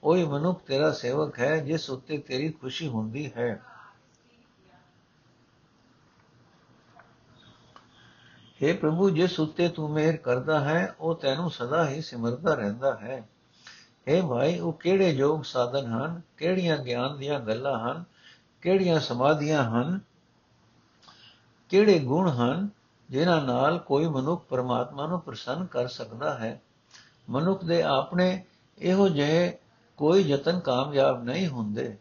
ਉਹੀ 0.04 0.24
ਮਨੁੱਖ 0.24 0.62
ਤੇਰਾ 0.66 0.92
ਸੇਵਕ 0.92 1.38
ਹੈ, 1.38 1.56
ਜਿਸ 1.56 1.90
ਉੱਤੇ 1.90 2.18
ਤੇਰੀ 2.18 2.50
ਖੁਸ਼ੀ 2.50 2.88
ਹੁੰਦੀ 2.88 3.30
ਹੈ। 3.36 3.62
हे 8.62 8.76
ਪ੍ਰਭੂ, 8.76 9.10
ਜਿਸ 9.10 9.40
ਉੱਤੇ 9.40 9.68
ਤੂੰ 9.68 9.90
ਮਿਹਰ 9.90 10.16
ਕਰਦਾ 10.16 10.60
ਹੈ, 10.60 10.94
ਉਹ 11.00 11.14
ਤੈਨੂੰ 11.14 11.50
ਸਦਾ 11.50 11.88
ਹੀ 11.88 12.00
ਸਿਮਰਦਾ 12.00 12.54
ਰਹਿੰਦਾ 12.54 12.96
ਹੈ। 12.96 13.28
ਹੈ 14.08 14.22
ਭਾਈ, 14.22 14.58
ਉਹ 14.58 14.72
ਕਿਹੜੇ 14.72 15.10
ਯੋਗ 15.10 15.42
ਸਾਧਨ 15.42 15.86
ਹਨ? 15.86 16.20
ਕਿਹੜੀਆਂ 16.36 16.76
ਗਿਆਨ 16.76 17.16
ਦੀਆਂ 17.16 17.40
ਗੱਲਾਂ 17.40 17.78
ਹਨ? 17.78 18.04
ਕਿਹੜੀਆਂ 18.62 19.00
ਸਮਾਧੀਆਂ 19.00 19.64
ਹਨ? 19.64 20.00
ਕਿਹੜੇ 21.68 21.98
ਗੁਣ 21.98 22.28
ਹਨ, 22.28 22.68
ਜਿਨ੍ਹਾਂ 23.10 23.42
ਨਾਲ 23.42 23.78
ਕੋਈ 23.78 24.06
ਮਨੁੱਖ 24.06 24.44
ਪਰਮਾਤਮਾ 24.44 25.06
ਨੂੰ 25.06 25.20
ਪ੍ਰਸੰਨ 25.20 25.66
ਕਰ 25.66 25.88
ਸਕਦਾ 25.88 26.38
ਹੈ? 26.38 26.62
ਮਨੁੱਖ 27.30 27.64
ਦੇ 27.64 27.82
ਆਪਣੇ 27.82 28.44
ਇਹੋ 28.78 29.08
ਜਿਹੇ 29.08 29.58
ਕੋਈ 29.96 30.22
ਯਤਨ 30.22 30.60
ਕਾਮਯਾਬ 30.60 31.24
ਨਹੀਂ 31.24 31.48
ਹੁੰਦੇ। 31.48 31.96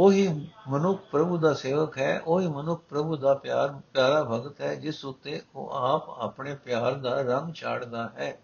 ਉਹੀ 0.00 0.28
ਮਨੁੱਖ 0.68 1.00
ਪ੍ਰਭੂ 1.10 1.38
ਦਾ 1.38 1.54
ਸੇਵਕ 1.54 1.98
ਹੈ, 1.98 2.20
ਉਹੀ 2.20 2.46
ਮਨੁੱਖ 2.46 2.82
ਪ੍ਰਭੂ 2.88 3.16
ਦਾ 3.16 3.34
ਪਿਆਰ, 3.34 3.80
ਪਿਆਰਾ 3.94 4.24
ਭਗਤ 4.24 4.60
ਹੈ, 4.60 4.74
ਜਿਸ 4.74 5.04
ਉਤੇ 5.04 5.42
ਉਹ 5.54 5.70
ਆਪ 5.70 6.10
ਆਪਣੇ 6.10 6.54
ਪਿਆਰ 6.54 6.94
ਦਾ 6.94 7.22
ਰੰਗ 7.22 7.54
ਛਾੜਦਾ 7.54 8.10
ਹੈ। 8.16 8.38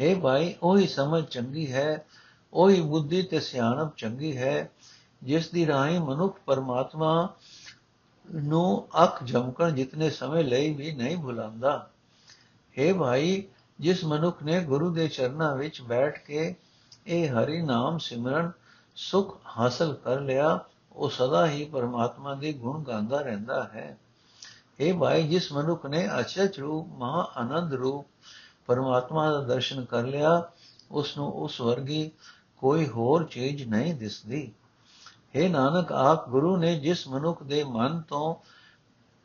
हे 0.00 0.20
ਭਾਈ, 0.20 0.54
ਉਹੀ 0.62 0.86
ਸਮਝ 0.86 1.24
ਚੰਗੀ 1.24 1.72
ਹੈ, 1.72 2.06
ਉਹੀ 2.52 2.80
ਬੁੱਧੀ 2.80 3.22
ਤੇ 3.22 3.40
ਸਿਆਣਪ 3.40 3.96
ਚੰਗੀ 3.96 4.36
ਹੈ, 4.36 4.70
ਜਿਸ 5.22 5.48
ਦੀ 5.48 5.66
ਰਾਹੀਂ 5.66 6.00
ਮਨੁੱਖ 6.00 6.38
ਪਰਮਾਤਮਾ 6.46 7.34
ਨੂੰ 8.34 8.88
ਅੱਖ 9.02 9.24
ਝਮਕਣ 9.24 9.70
ਜਿਤਨੇ 9.70 10.10
ਸਮੇਂ 10.10 10.44
ਲਈ 10.44 10.74
ਵੀ 10.74 10.92
ਨਹੀਂ 10.92 11.16
ਭੁਲਾਉਂਦਾ। 11.16 11.90
हे 12.78 12.98
ਭਾਈ, 12.98 13.44
ਜਿਸ 13.80 14.04
ਮਨੁੱਖ 14.04 14.42
ਨੇ 14.42 14.60
ਗੁਰੂ 14.60 14.90
ਦੇ 14.90 15.08
ਚਰਨਾਂ 15.08 15.56
ਵਿੱਚ 15.56 15.82
ਬੈਠ 15.82 16.24
ਕੇ 16.24 16.54
ਇਹ 17.06 17.28
ਹਰੀ 17.30 17.62
ਨਾਮ 17.62 17.98
ਸਿਮਰਨ 17.98 18.50
ਸੁਖ 18.96 19.40
ਹਾਸਲ 19.58 19.94
ਕਰ 19.94 20.20
ਲਿਆ, 20.20 20.64
ਉਹ 20.92 21.10
ਸਦਾ 21.10 21.46
ਹੀ 21.46 21.64
ਪਰਮਾਤਮਾ 21.64 22.34
ਦੇ 22.34 22.52
ਗੁਣ 22.52 22.82
ਗਾਉਂਦਾ 22.82 23.20
ਰਹਿੰਦਾ 23.20 23.64
ਹੈ। 23.64 23.98
ਇਹ 24.80 24.94
ਭਾਈ, 24.94 25.28
ਜਿਸ 25.28 25.52
ਮਨੁੱਖ 25.52 25.86
ਨੇ 25.86 26.08
ਅਚਰਜ 26.20 26.60
ਰੂਪ, 26.60 26.88
ਮਹਾ 26.88 27.32
ਆਨੰਦ 27.36 27.74
ਰੂਪ 27.74 28.06
ਪਰਮਾਤਮਾ 28.66 29.30
ਦਾ 29.30 29.40
ਦਰਸ਼ਨ 29.40 29.84
ਕਰ 29.84 30.02
ਲਿਆ 30.02 30.50
ਉਸ 30.90 31.16
ਨੂੰ 31.16 31.32
ਉਸ 31.32 31.60
ਵਰਗੀ 31.60 32.10
ਕੋਈ 32.58 32.88
ਹੋਰ 32.88 33.24
ਚੀਜ਼ 33.24 33.68
ਨਹੀਂ 33.68 33.94
ਦਿਸਦੀ। 33.94 34.52
हे 35.36 35.50
ਨਾਨਕ, 35.50 35.92
ਆਪ 35.92 36.28
ਗੁਰੂ 36.28 36.56
ਨੇ 36.56 36.80
ਜਿਸ 36.80 37.08
ਮਨੁੱਖ 37.08 37.42
ਦੇ 37.42 37.64
ਮਨ 37.64 38.00
ਤੋਂ 38.00 38.34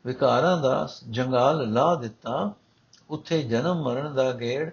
ਵਿਕਾਰਾਂ 0.06 0.60
ਦਾ 0.60 0.88
ਜੰਗਾਲ 1.10 1.72
ਲਾ 1.72 1.94
ਦਿੱਤਾ, 1.94 2.52
ਉੱਥੇ 3.10 3.42
ਜਨਮ 3.42 3.82
ਮਰਨ 3.82 4.14
ਦਾ 4.14 4.32
ਗੇੜ 4.32 4.70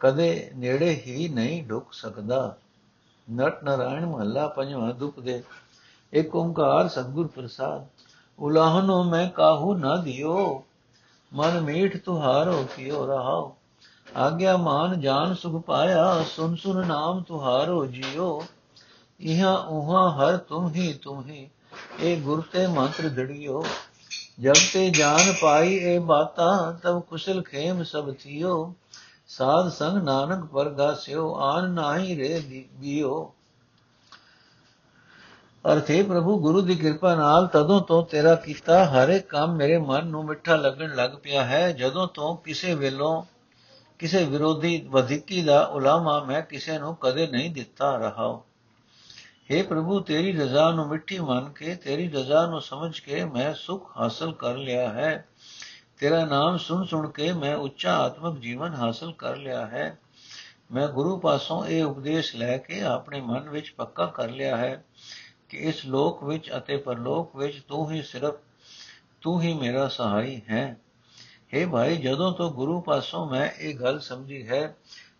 ਕਦੇ 0.00 0.50
ਨੇੜੇ 0.56 1.02
ਹੀ 1.06 1.28
ਨਹੀਂ 1.28 1.66
ਢੁਕ 1.66 1.92
ਸਕਦਾ। 1.92 2.56
ਨਟ 3.32 3.64
ਨਾਰਾਇਣ 3.64 4.06
ਮਹੱਲਾ 4.06 4.46
ਪੰਜਵਾਂ 4.48 4.94
ਦੁਖ 4.94 5.20
ਦੇ। 5.20 5.42
ਇੱਕ 6.12 6.34
ਓੰਕਾਰ 6.36 6.88
ਸਤਗੁਰ 6.88 7.26
ਪ੍ਰਸਾਦ 7.26 7.86
ਉਲਾਹਨੋ 8.38 9.04
ਮੈਂ 9.04 9.30
ਕਾਹੂ 9.30 9.74
ਨਾ 9.74 9.96
ਦਿਓ। 9.96 10.64
ਮਨ 11.34 11.60
ਮੀਠ 11.60 11.96
ਤੁਹਾਰੋ 11.96 12.66
ਕਿਉ 12.76 13.06
ਰਹਾਓ। 13.06 13.56
ਆਗਿਆ 14.16 14.56
ਮਾਨ 14.56 15.00
ਜਾਨ 15.00 15.34
ਸੁਖ 15.34 15.64
ਪਾਇਆ, 15.64 16.22
ਸੁਨ 16.22 16.56
ਸੁਨ 16.56 16.86
ਨਾਮ 16.86 17.22
ਤੁਹਾਰੋ 17.22 17.86
ਜਿਉ 17.86 18.42
ਇਹਾਂ 19.20 19.58
ਉਹਾਂ 19.58 20.10
ਹਰ 20.10 20.36
ਤੁਮ 20.36 20.68
ਹੀ 20.68 20.92
ਤੁਮ 20.92 21.24
ਹੀ 21.28 21.50
ਇਹ 22.00 22.22
ਗੁਰ 22.22 22.42
ਤੇ 22.52 22.66
ਮੰਤਰ 22.66 23.08
ਧੜਿਓ। 23.08 23.64
ਜਬ 24.40 24.54
ਤੇ 24.72 24.90
ਜਾਨ 24.90 25.34
ਪਾਈ 25.42 25.74
ਇਹ 25.74 26.00
ਬਾਤਾਂ 26.00 26.72
ਤਬ 26.72 27.00
ਕੁਸ਼ਲ 27.00 27.42
ਖੇਮ 27.42 27.82
ਸਭ 27.82 28.12
ਥਿਓ। 28.12 28.74
ਸਾਧ 29.28 29.68
ਸੰਗ 29.68 30.02
ਨਾਨਕ 30.02 30.44
ਪਰਗਾਸਿਓ 30.44 31.34
ਆਨ 31.34 31.70
ਨਾਹੀ 31.70 32.16
ਰੇ 32.16 32.40
ਦੀਓ 32.80 33.34
ਅਰਥੇ 35.72 36.02
ਪ੍ਰਭੂ, 36.02 36.38
ਗੁਰੂ 36.38 36.60
ਦੀ 36.60 36.74
ਕਿਰਪਾ 36.76 37.14
ਨਾਲ 37.14 37.46
ਤਦੋਂ 37.46 37.80
ਤੋਂ 37.80 38.02
ਤੇਰਾ 38.06 38.34
ਕੀਤਾ 38.34 38.84
ਹਰ 38.84 39.08
ਇੱਕ 39.08 39.28
ਕੰਮ 39.28 39.56
ਮੇਰੇ 39.56 39.78
ਮਨ 39.78 40.06
ਨੂੰ 40.06 40.24
ਮਿੱਠਾ 40.24 40.56
ਲੱਗਣ 40.56 40.94
ਲੱਗ 40.94 41.10
ਪਿਆ 41.22 41.44
ਹੈ, 41.44 41.72
ਜਦੋਂ 41.72 42.08
ਤੋਂ 42.08 42.36
ਕਿਸੇ 42.36 42.74
ਵੇਲੋਂ, 42.74 43.22
ਕਿਸੇ 43.98 44.24
ਵਿਰੋਧੀ 44.24 44.86
ਵਧੀਕੀ 44.90 45.42
ਦਾ 45.42 45.64
ਉਲਾਮਾ 45.64 46.24
ਮੈਂ 46.24 46.42
ਕਿਸੇ 46.42 46.78
ਨੂੰ 46.78 46.96
ਕਦੇ 47.00 47.26
ਨਹੀਂ 47.26 47.50
ਦਿੱਤਾ 47.50 47.96
ਰਹਾ। 47.96 48.40
हे 49.50 49.66
ਪ੍ਰਭੂ, 49.68 50.00
ਤੇਰੀ 50.00 50.32
ਰਜ਼ਾ 50.32 50.70
ਨੂੰ 50.70 50.88
ਮਿੱਠੀ 50.88 51.18
ਮੰਨ 51.18 51.48
ਕੇ, 51.48 51.74
ਤੇਰੀ 51.74 52.08
ਰਜ਼ਾ 52.08 52.46
ਨੂੰ 52.46 52.60
ਸਮਝ 52.60 53.00
ਕੇ 53.00 53.24
ਮੈਂ 53.24 53.54
ਸੁਖ 53.54 53.90
ਹਾਸਲ 53.96 54.32
ਕਰ 54.32 54.56
ਲਿਆ 54.56 54.88
ਹੈ। 54.88 55.28
ਤੇਰਾ 55.98 56.24
ਨਾਮ 56.24 56.56
ਸੁਣ 56.56 56.84
ਸੁਣ 56.84 57.10
ਕੇ 57.10 57.32
ਮੈਂ 57.32 57.56
ਉੱਚਾ 57.56 57.96
ਆਤਮਿਕ 57.98 58.40
ਜੀਵਨ 58.40 58.74
ਹਾਸਲ 58.74 59.12
ਕਰ 59.12 59.36
ਲਿਆ 59.36 59.66
ਹੈ। 59.66 59.98
ਮੈਂ 60.72 60.88
ਗੁਰੂ 60.88 61.18
ਪਾਸੋਂ 61.18 61.66
ਇਹ 61.66 61.84
ਉਪਦੇਸ਼ 61.84 62.36
ਲੈ 62.36 62.56
ਕੇ 62.58 62.80
ਆਪਣੇ 62.82 63.20
ਮਨ 63.20 63.48
ਵਿੱਚ 63.48 63.70
ਪੱਕਾ 63.70 64.06
ਕਰ 64.06 64.30
ਲਿਆ 64.30 64.56
ਹੈ 64.56 64.84
ਕਿ 65.48 65.56
ਇਸ 65.56 65.86
ਲੋਕ 65.86 66.24
ਵਿੱਚ 66.24 66.50
ਅਤੇ 66.56 66.76
ਪਰਲੋਕ 66.76 67.36
ਵਿੱਚ 67.36 67.62
ਤੂੰ 67.68 67.90
ਹੀ 67.90 68.02
ਸਿਰਫ, 68.02 68.34
ਤੂੰ 69.20 69.42
ਹੀ 69.42 69.54
ਮੇਰਾ 69.54 69.88
ਸਹਾਈ 69.88 70.42
ਹੈ। 70.50 70.76
हे 71.54 71.70
ਭਾਈ, 71.70 71.96
ਜਦੋਂ 71.96 72.32
ਤੋਂ 72.32 72.52
ਗੁਰੂ 72.52 72.80
ਪਾਸੋਂ 72.80 73.30
ਮੈਂ 73.30 73.50
ਇਹ 73.50 73.74
ਗੱਲ 73.74 74.00
ਸਮਝੀ 74.00 74.48
ਹੈ, 74.48 74.76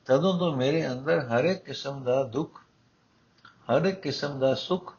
ਤਦੋਂ 0.06 0.38
ਤੋਂ 0.38 0.56
ਮੇਰੇ 0.56 0.88
ਅੰਦਰ 0.88 1.18
ਹਰ 1.18 1.44
ਇੱਕ 1.44 1.64
ਕਿਸਮ 1.64 2.02
ਦਾ 2.02 2.22
ਦੁੱਖ 2.22 2.60
ਹਰ 3.46 3.84
ਇੱਕ 3.84 4.00
ਕਿਸਮ 4.00 4.38
ਦਾ 4.38 4.54
ਸੁਖ, 4.54 4.94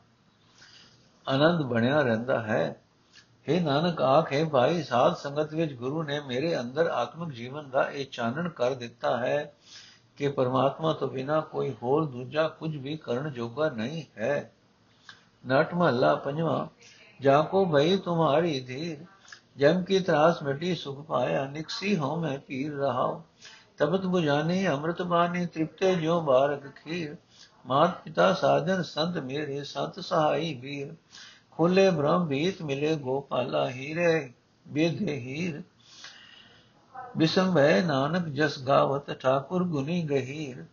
ਆਨੰਦ 1.30 1.62
ਬਣਿਆ 1.62 2.02
ਰਹਿੰਦਾ 2.02 2.42
ਹੈ। 2.42 2.82
हे 3.50 3.62
ਨਾਨਕ 3.62 4.02
ਆਖੇ 4.02 4.44
ਭਾਈ, 4.44 4.84
ਸਾਧ 4.84 5.16
ਸੰਗਤ 5.16 5.54
ਵਿੱਚ 5.54 5.74
ਗੁਰੂ 5.74 6.04
ਨੇ 6.04 6.20
ਮੇਰੇ 6.20 6.60
ਅੰਦਰ 6.60 6.88
ਆਤਮਿਕ 6.88 7.30
ਜੀਵਨ 7.30 7.70
ਦਾ 7.70 7.92
ਇਹ 7.92 8.06
ਚਾਨਣ 8.12 8.50
ਕਰ 8.50 8.74
ਦਿੱਤਾ 8.74 9.18
ਹੈ 9.18 9.54
ਕਿ 10.18 10.28
ਪਰਮਾਤਮਾ 10.28 10.94
ਤੋਂ 10.94 11.08
ਬਿਨਾ 11.08 11.40
ਕੋਈ 11.42 11.76
ਹੋਰ 11.84 12.06
ਦੂਜਾ 12.06 12.48
ਕੁਝ 12.48 12.78
ਵੀ 12.78 12.98
ਕਰਨ 12.98 13.32
ਜੋਗਾ 13.32 13.70
ਨਹੀਂ 13.70 14.04
ਹੈ। 14.18 14.52
ਨਟ 15.48 15.74
ਮਹੱਲਾ 15.74 16.16
ਪੰਜਵਾਂ, 16.16 16.68
ਜਾ 17.22 17.42
ਕੋ 17.42 17.66
ਭਈ 17.66 17.98
ਤੁਮਾਰੀ 17.98 18.60
ਧੀਰ, 18.60 18.98
ਜਮ 19.58 19.84
ਕੀ 19.84 20.00
ਤਰਾਸ 20.00 20.44
ਮਿਟੀ 20.44 20.76
ਸੁਖ 20.76 21.06
ਪਾਇਆ, 21.06 21.46
ਨਿਕਸੀ 21.46 21.98
ਹੋ 21.98 22.16
ਮੈਂ 22.16 22.40
ਪੀਰ 22.40 22.74
ਰਹਾਉ। 22.74 23.22
ਤਬਤ 23.78 24.06
부ਜਾਨੀ 24.06 24.68
ਅੰਮ੍ਰਿਤ 24.68 25.02
ਬਾਣੀ, 25.02 25.46
ਤ੍ਰਿਪਤੇ 25.46 25.96
ਜੋ 25.96 26.22
ਬਾਰਕ 26.22 26.68
ਖੀਰ। 26.68 27.16
ਮਾਤ 27.66 28.04
ਪਿਤਾ 28.04 28.34
ਸਾਜਨ 28.34 28.84
ਸੰਤ 28.84 29.18
ਮੇਰੇ, 29.18 29.64
ਸੰਤ 29.64 30.00
ਸਹਾਈ 30.00 30.54
ਵੀਰ। 30.54 30.96
ਖੋਲੇ 31.58 31.90
ਬ੍ਰਹਮ 31.90 32.28
ਬੀਤ 32.28 32.62
ਮਿਲੇ 32.62 32.96
ਗੋਪਾਲਾ 32.96 33.70
ਹੀਰੇ 33.70 34.34
ਬੇਦੇ 34.68 35.20
ਹੀਰ। 35.20 35.64
ਬਿਸੰਭੈ 37.18 37.82
ਨਾਨਕ 37.82 38.28
ਜਸ 38.28 38.60
ਗਾਵਤ, 38.60 39.12
ਠਾਕੁਰ 39.12 39.64
ਗੁਨੀ 39.64 40.04
ਗਹੀਰ। 40.04 40.66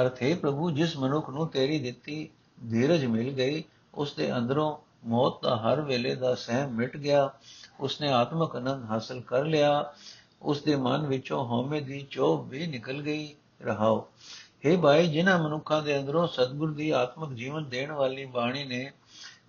ਅਰਥੇ 0.00 0.34
ਪ੍ਰਭੂ, 0.34 0.70
ਜਿਸ 0.70 0.96
ਮਨੁੱਖ 0.96 1.30
ਨੂੰ 1.30 1.48
ਤੇਰੀ 1.48 1.78
ਦਿੱਤੀ 1.78 2.28
ਧੀਰਜ 2.70 3.04
ਮਿਲ 3.04 3.32
ਗਈ 3.32 3.64
ਉਸ 3.94 4.14
ਦੇ 4.14 4.36
ਅੰਦਰੋਂ 4.36 4.76
ਮੌਤ 5.08 5.42
ਦਾ 5.42 5.56
ਹਰ 5.56 5.80
ਵੇਲੇ 5.80 6.14
ਦਾ 6.14 6.34
ਸਹਿਮ 6.34 6.70
ਮਿਟ 6.70 6.96
ਗਿਆ। 6.96 7.30
ਉਸਨੇ 7.80 8.12
ਆਤਮਕ 8.12 8.56
ਆਨੰਦ 8.56 8.84
ਹਾਸਲ 8.84 9.20
ਕਰ 9.20 9.44
ਲਿਆ। 9.44 9.92
ਉਸ 10.42 10.62
ਦੇ 10.62 10.76
ਮਨ 10.76 11.06
ਵਿੱਚੋਂ 11.06 11.44
ਹਉਮੈ 11.44 11.80
ਦੀ 11.80 12.06
ਚੋਭ 12.10 12.48
ਵੀ 12.48 12.66
ਨਿਕਲ 12.66 13.02
ਗਈ। 13.02 13.34
ਰਹਾਓ। 13.62 14.08
हे 14.66 14.80
ਭਾਈ, 14.80 15.06
ਜਿਨ੍ਹਾਂ 15.06 15.38
ਮਨੁੱਖਾਂ 15.38 15.82
ਦੇ 15.82 15.98
ਅੰਦਰੋਂ 15.98 16.26
ਸਤਗੁਰ 16.26 16.72
ਦੀ 16.72 16.90
ਆਤਮਿਕ 16.90 17.30
ਜੀਵਨ 17.30 17.68
ਦੇਣ 17.68 17.92
ਵਾਲੀ 17.92 18.24
ਬਾਣੀ 18.24 18.64
ਨੇ 18.64 18.92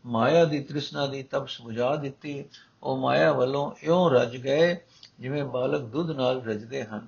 ਮਾਇਆ 0.05 0.45
ਦੀ 0.45 0.63
ਤ੍ਰਿਸ਼ਨਾ 0.63 1.07
ਦੀ 1.07 1.23
ਤਪਸ 1.23 1.61
ਬੁਝਾ 1.61 1.95
ਦਿੱਤੀ। 1.95 2.45
ਉਹ 2.83 2.97
ਮਾਇਆ 2.97 3.31
ਵੱਲੋਂ 3.31 3.71
ਇਉਂ 3.83 4.11
ਰਜ 4.11 4.37
ਗਏ 4.37 4.77
ਜਿਵੇਂ 5.19 5.43
ਬਾਲਕ 5.43 5.81
ਦੁੱਧ 5.81 6.11
ਨਾਲ 6.11 6.41
ਰਜਦੇ 6.41 6.83
ਹਨ। 6.83 7.07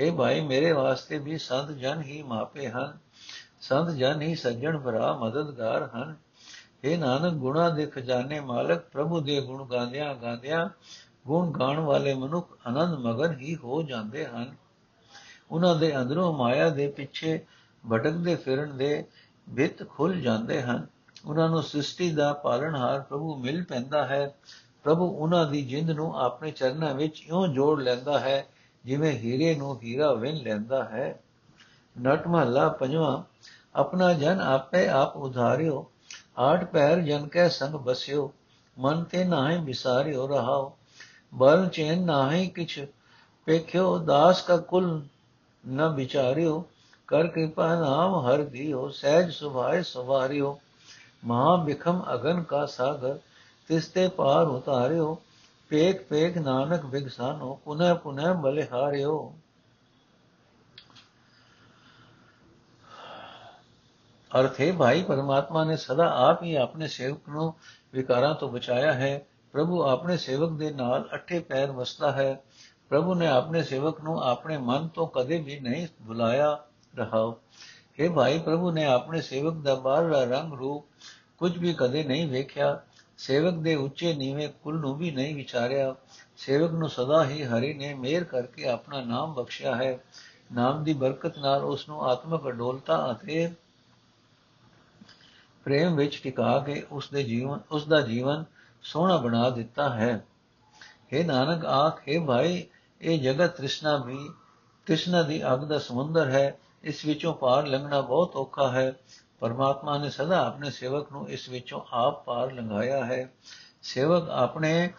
हे 0.00 0.14
ਭਾਈ, 0.14 0.40
ਮੇਰੇ 0.40 0.72
ਵਾਸਤੇ 0.72 1.18
ਵੀ 1.18 1.38
ਸੰਤ 1.38 1.70
ਜਨ 1.70 2.02
ਹੀ 2.02 2.22
ਮਾਪੇ 2.22 2.68
ਹਨ। 2.68 2.98
ਸੰਤ 3.60 3.90
ਜਨ 3.90 4.22
ਹੀ 4.22 4.34
ਸੱਜਣ 4.34 4.78
ਭਰਾ 4.78 5.18
ਮਦਦਗਾਰ 5.22 5.90
ਹਨ। 5.94 6.16
हे 6.84 6.98
ਨਾਨਕ, 6.98 7.32
ਗੁਣਾ 7.32 7.68
ਦੇ 7.70 7.86
ਖਜ਼ਾਨੇ 7.86 8.40
ਮਾਲਕ, 8.40 8.82
ਪ੍ਰਭੂ 8.92 9.20
ਦੇ 9.20 9.40
ਗੁਣ 9.40 9.66
ਗਾਉਂਦਿਆਂ 9.66 10.14
ਗਾਉਂਦਿਆਂ 10.14 10.68
ਗੁਣ 11.26 11.50
ਗਾਣ 11.50 11.80
ਵਾਲੇ 11.80 12.14
ਮਨੁੱਖ 12.14 12.58
ਆਨੰਦ 12.66 12.98
ਮਗਨ 12.98 13.38
ਹੀ 13.38 13.56
ਹੋ 13.56 13.82
ਜਾਂਦੇ 13.82 14.26
ਹਨ। 14.26 14.56
ਉਹਨਾਂ 15.50 15.76
ਦੇ 15.76 15.96
ਅੰਦਰੋਂ 15.96 16.32
ਮਾਇਆ 16.32 16.68
ਦੇ 16.68 16.88
ਪਿੱਛੇ 16.88 17.44
ਭਟਕਦੇ 17.92 18.34
ਫਿਰਨ 18.34 18.76
ਦੇ 18.76 19.04
ਭਿੱਤ 19.56 19.88
ਖੁੱਲ 19.88 20.20
ਜਾਂਦੇ 20.20 20.62
ਹਨ। 20.62 20.86
ਉਹਨਾਂ 21.26 21.48
ਨੂੰ 21.48 21.62
ਸ੍ਰਿਸ਼ਟੀ 21.62 22.10
ਦਾ 22.10 22.32
ਪਾਲਣਹਾਰ 22.32 23.00
ਪ੍ਰਭੂ 23.00 23.36
ਮਿਲ 23.36 23.64
ਪੈਂਦਾ 23.64 24.06
ਹੈ। 24.06 24.34
ਪ੍ਰਭੂ 24.84 25.06
ਉਹਨਾਂ 25.06 25.46
ਦੀ 25.46 25.62
ਜਿੰਦ 25.62 25.90
ਨੂੰ 25.90 26.20
ਆਪਣੇ 26.20 26.50
ਚਰਨਾਂ 26.50 26.94
ਵਿੱਚ 26.94 27.22
ਇਉਂ 27.26 27.48
ਜੋੜ 27.48 27.82
ਲੈਂਦਾ 27.82 28.20
ਹੈ, 28.20 28.46
ਜਿਵੇਂ 28.84 29.12
ਹੀਰੇ 29.12 29.54
ਨੂੰ 29.54 29.80
ਹੀਰਾ 29.82 30.12
ਵਿੰਨ 30.12 30.36
ਲੈਂਦਾ 30.36 30.84
ਹੈ। 30.84 31.20
ਨਟ 32.02 32.26
ਮਹੱਲਾ 32.26 32.68
ਪੰਜਵਾਂ, 32.68 33.22
ਆਪਣਾ 33.74 34.12
ਜਨ 34.12 34.40
ਆਪੇ 34.40 34.88
ਆਪ 34.88 35.16
ਉਧਾਰਿਓ, 35.16 35.90
ਆਠ 36.38 36.64
ਪੈਰ 36.64 37.00
ਜਨ 37.00 37.28
ਕੈ 37.28 37.48
ਸੰਗ 37.48 37.74
ਬਸਿਓ, 37.74 38.32
ਮਨ 38.78 39.04
ਤੇ 39.04 39.24
ਨਾਹੀ 39.24 39.58
ਵਿਸਾਰਿਓ 39.58 40.28
ਰਹਾਓ, 40.28 40.76
ਬਲ 41.34 41.68
ਚੈਨ 41.68 42.02
ਨਾਹੀ 42.02 42.48
ਕਿਛ 42.48 42.80
ਪੇਖਿਓ, 43.44 43.98
ਦਾਸ 43.98 44.42
ਕਾ 44.42 44.56
ਕੁਲ 44.56 45.02
ਨ 45.68 45.88
ਵਿਚਾਰਿਓ, 45.88 46.64
ਕਰ 47.06 47.26
ਕਿਰਪਾ 47.26 47.74
ਨਾਮ 47.74 48.26
ਹਰ 48.26 48.42
ਦਿਓ, 48.42 48.88
ਸਹਿਜ 48.88 49.30
ਸੁਭਾਏ 49.30 49.82
ਸਵਾਰਿਓ। 49.82 50.58
ਮਹਾ 51.24 51.56
ਬਿਖਮ 51.56 52.04
ਅਗਨ 52.14 52.42
ਕਾ 52.42 52.66
ਸਾਗਰ 52.66 53.18
ਤਿਸਤੇ 53.68 54.08
ਪਾਰ 54.08 54.46
ਉਤਾਰਿਓ, 54.46 55.22
ਪੇਖ 55.68 56.04
ਪੇਖ 56.04 56.38
ਨਾਨਕ 56.38 56.86
ਬਿਗਸਾਨੋ, 56.86 57.60
ਪੁਨਹ 57.64 57.94
ਪੁਨਹ 57.94 58.34
ਬਲਿਹਾਰਿਓ 58.34 59.34
ਅਰਥ 64.40 64.60
ਹੈ, 64.60 64.72
ਭਾਈ 64.72 65.02
ਪਰਮਾਤਮਾ 65.02 65.64
ਨੇ 65.64 65.76
ਸਦਾ 65.76 66.30
ਆਪ 66.30 66.42
ਹੀ 66.42 66.54
ਆਪਣੇ 66.54 66.88
ਸੇਵਕ 66.88 67.28
ਨੂੰ 67.28 67.54
ਵਿਕਾਰਾਂ 67.92 68.34
ਤੋਂ 68.34 68.48
ਬਚਾਇਆ 68.48 68.92
ਹੈ। 68.92 69.26
ਪ੍ਰਭੂ 69.52 69.82
ਆਪਣੇ 69.82 70.16
ਸੇਵਕ 70.16 70.58
ਦੇ 70.58 70.70
ਨਾਲ 70.70 71.08
ਅੱਠੇ 71.14 71.38
ਪੈਰ 71.38 71.72
ਵਸਦਾ 71.72 72.12
ਹੈ। 72.12 72.42
ਪ੍ਰਭੂ 72.88 73.14
ਨੇ 73.14 73.26
ਆਪਣੇ 73.26 73.62
ਸੇਵਕ 73.62 74.00
ਨੂੰ 74.00 74.22
ਆਪਣੇ 74.22 74.58
ਮਨ 74.58 74.88
ਤੋਂ 74.88 75.06
ਕਦੇ 75.06 75.38
ਵੀ 75.38 75.60
ਨਹੀਂ 75.60 75.86
ਭੁਲਾਇਆ 76.06 76.64
ਰਹਾਓ। 76.96 77.40
हे 78.00 78.12
ਭਾਈ 78.12 78.38
ਪ੍ਰਭੂ 78.38 78.70
ਨੇ 78.70 78.84
ਆਪਣੇ 78.84 79.20
ਸੇਵਕ 79.20 79.54
ਦਾ 79.54 79.74
ਬਾਹਰਲਾ 79.74 80.24
ਰੰਗ 80.24 80.52
ਰੂਪ 80.52 80.86
ਕੁਝ 81.38 81.58
ਵੀ 81.58 81.74
ਕਦੇ 81.74 82.04
ਨਹੀਂ 82.04 82.28
ਵੇਖਿਆ। 82.28 82.82
ਸੇਵਕ 83.18 83.54
ਦੇ 83.54 83.74
ਉੱਚੇ 83.74 84.14
ਨੀਵੇਂ 84.14 84.48
ਕੁਲ 84.62 84.80
ਨੂੰ 84.80 84.96
ਵੀ 84.96 85.10
ਨਹੀਂ 85.10 85.34
ਵਿਚਾਰਿਆ। 85.34 85.94
ਸੇਵਕ 86.36 86.70
ਨੂੰ 86.70 86.88
ਸਦਾ 86.88 87.24
ਹੀ 87.24 87.44
ਹਰੀ 87.44 87.74
ਨੇ 87.74 87.94
ਮਿਹਰ 87.94 88.24
ਕਰਕੇ 88.24 88.68
ਆਪਣਾ 88.68 89.00
ਨਾਮ 89.00 89.34
ਬਖਸ਼ਿਆ 89.34 89.76
ਹੈ। 89.76 89.98
ਨਾਮ 90.52 90.84
ਦੀ 90.84 90.92
ਬਰਕਤ 90.92 91.38
ਨਾਲ 91.38 91.64
ਉਸ 91.64 91.88
ਨੂੰ 91.88 92.04
ਆਤਮਿਕ 92.04 92.48
ਅਡੋਲਤਾ 92.48 93.12
ਅਤੇ 93.12 93.52
ਪ੍ਰੇਮ 95.64 95.96
ਵਿੱਚ 95.96 96.20
ਟਿਕਾ 96.22 96.58
ਕੇ 96.58 96.86
ਉਸ 96.90 97.10
ਦੇ 97.10 97.22
ਜੀਵਨ 97.22 97.58
ਉਸ 97.70 97.86
ਦਾ 97.86 98.00
ਜੀਵਨ 98.00 98.44
ਸੋਹਣਾ 98.82 99.16
ਬਣਾ 99.16 99.50
ਦਿੱਤਾ 99.50 99.94
ਹੈ। 99.94 100.26
हे 101.14 101.26
ਨਾਨਕ 101.26 101.64
ਆਖੇ 101.64 102.18
ਭਾਈ, 102.18 102.64
ਇਹ 103.00 103.20
ਜਗਤ 103.20 103.56
ਤ੍ਰਿਸ਼ਨਾ 103.56 103.96
ਵੀ, 103.96 104.30
ਤ੍ਰਿਸ਼ਨਾ 104.86 105.22
ਦੀ 105.22 105.52
ਅੱਗ 105.52 105.58
ਦਾ 105.58 105.78
ਸਮੁੰਦਰ 105.78 106.30
ਹੈ। 106.30 106.58
ਇਸ 106.84 107.04
ਵਿੱਚੋਂ 107.04 107.34
ਪਾਰ 107.34 107.66
ਲੰਘਣਾ 107.66 108.00
ਬਹੁਤ 108.00 108.36
ਔਖਾ 108.36 108.72
ਹੈ। 108.72 108.92
ਪਰਮਾਤਮਾ 109.40 109.98
ਨੇ 109.98 110.10
ਸਦਾ 110.10 110.46
ਆਪਣੇ 110.46 110.70
ਸੇਵਕ 110.70 111.12
ਨੂੰ 111.12 111.30
ਇਸ 111.30 111.48
ਵਿੱਚੋਂ 111.48 111.80
ਆਪ 111.92 112.24
ਪਾਰ 112.24 112.52
ਲੰਘਾਇਆ 112.52 113.04
ਹੈ। 113.04 113.32
ਸੇਵਕ 113.82 114.30
ਆਪਣੇ 114.30 114.92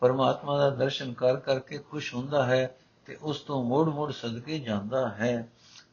ਪਰਮਾਤਮਾ 0.00 0.58
ਦਾ 0.58 0.70
ਦਰਸ਼ਨ 0.70 1.12
ਕਰ 1.12 1.36
ਕਰਕੇ 1.36 1.78
ਖੁਸ਼ 1.78 2.14
ਹੁੰਦਾ 2.14 2.46
ਹੈ 2.46 2.76
ਤੇ 3.06 3.18
ਉਸ 3.22 3.40
ਤੋਂ 3.40 3.64
ਮੋੜ-ਮੋੜ 3.64 4.12
ਸਦਕੇ 4.12 4.58
ਜਾਂਦਾ 4.58 5.08
ਹੈ। 5.08 5.48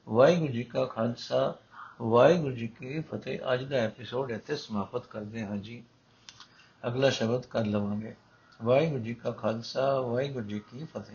ਵਾਹਿਗੁਰੂ 0.09 0.53
ਜੀ 0.53 0.63
ਕਾ 0.63 0.85
ਖਾਲਸਾ, 0.85 1.55
ਵਾਹਿਗੁਰੂ 2.01 2.55
ਜੀ 2.55 2.67
ਕੀ 2.67 2.99
ਫਤਿਹ। 2.99 3.39
ਅੱਜ 3.53 3.63
ਦਾ 3.63 3.77
ਐਪੀਸੋਡ 3.77 4.31
ਇੱਥੇ 4.31 4.55
ਸਮਾਪਤ 4.55 5.05
ਕਰਦੇ 5.05 5.45
ਹਾਂ 5.45 5.57
ਜੀ। 5.57 5.83
ਅਗਲਾ 6.87 7.09
ਸ਼ਬਦ 7.09 7.45
ਕਰ 7.45 7.65
ਲਵਾਂਗੇ। 7.65 8.15
ਵਾਹਿਗੁਰੂ 8.63 9.03
ਜੀ 9.03 9.13
ਕਾ 9.13 9.31
ਖਾਲਸਾ, 9.31 10.01
ਵਾਹਿਗੁਰੂ 10.01 10.45
ਜੀ 10.45 10.59
ਕੀ 10.59 10.85
ਫਤਿਹ। 10.85 11.11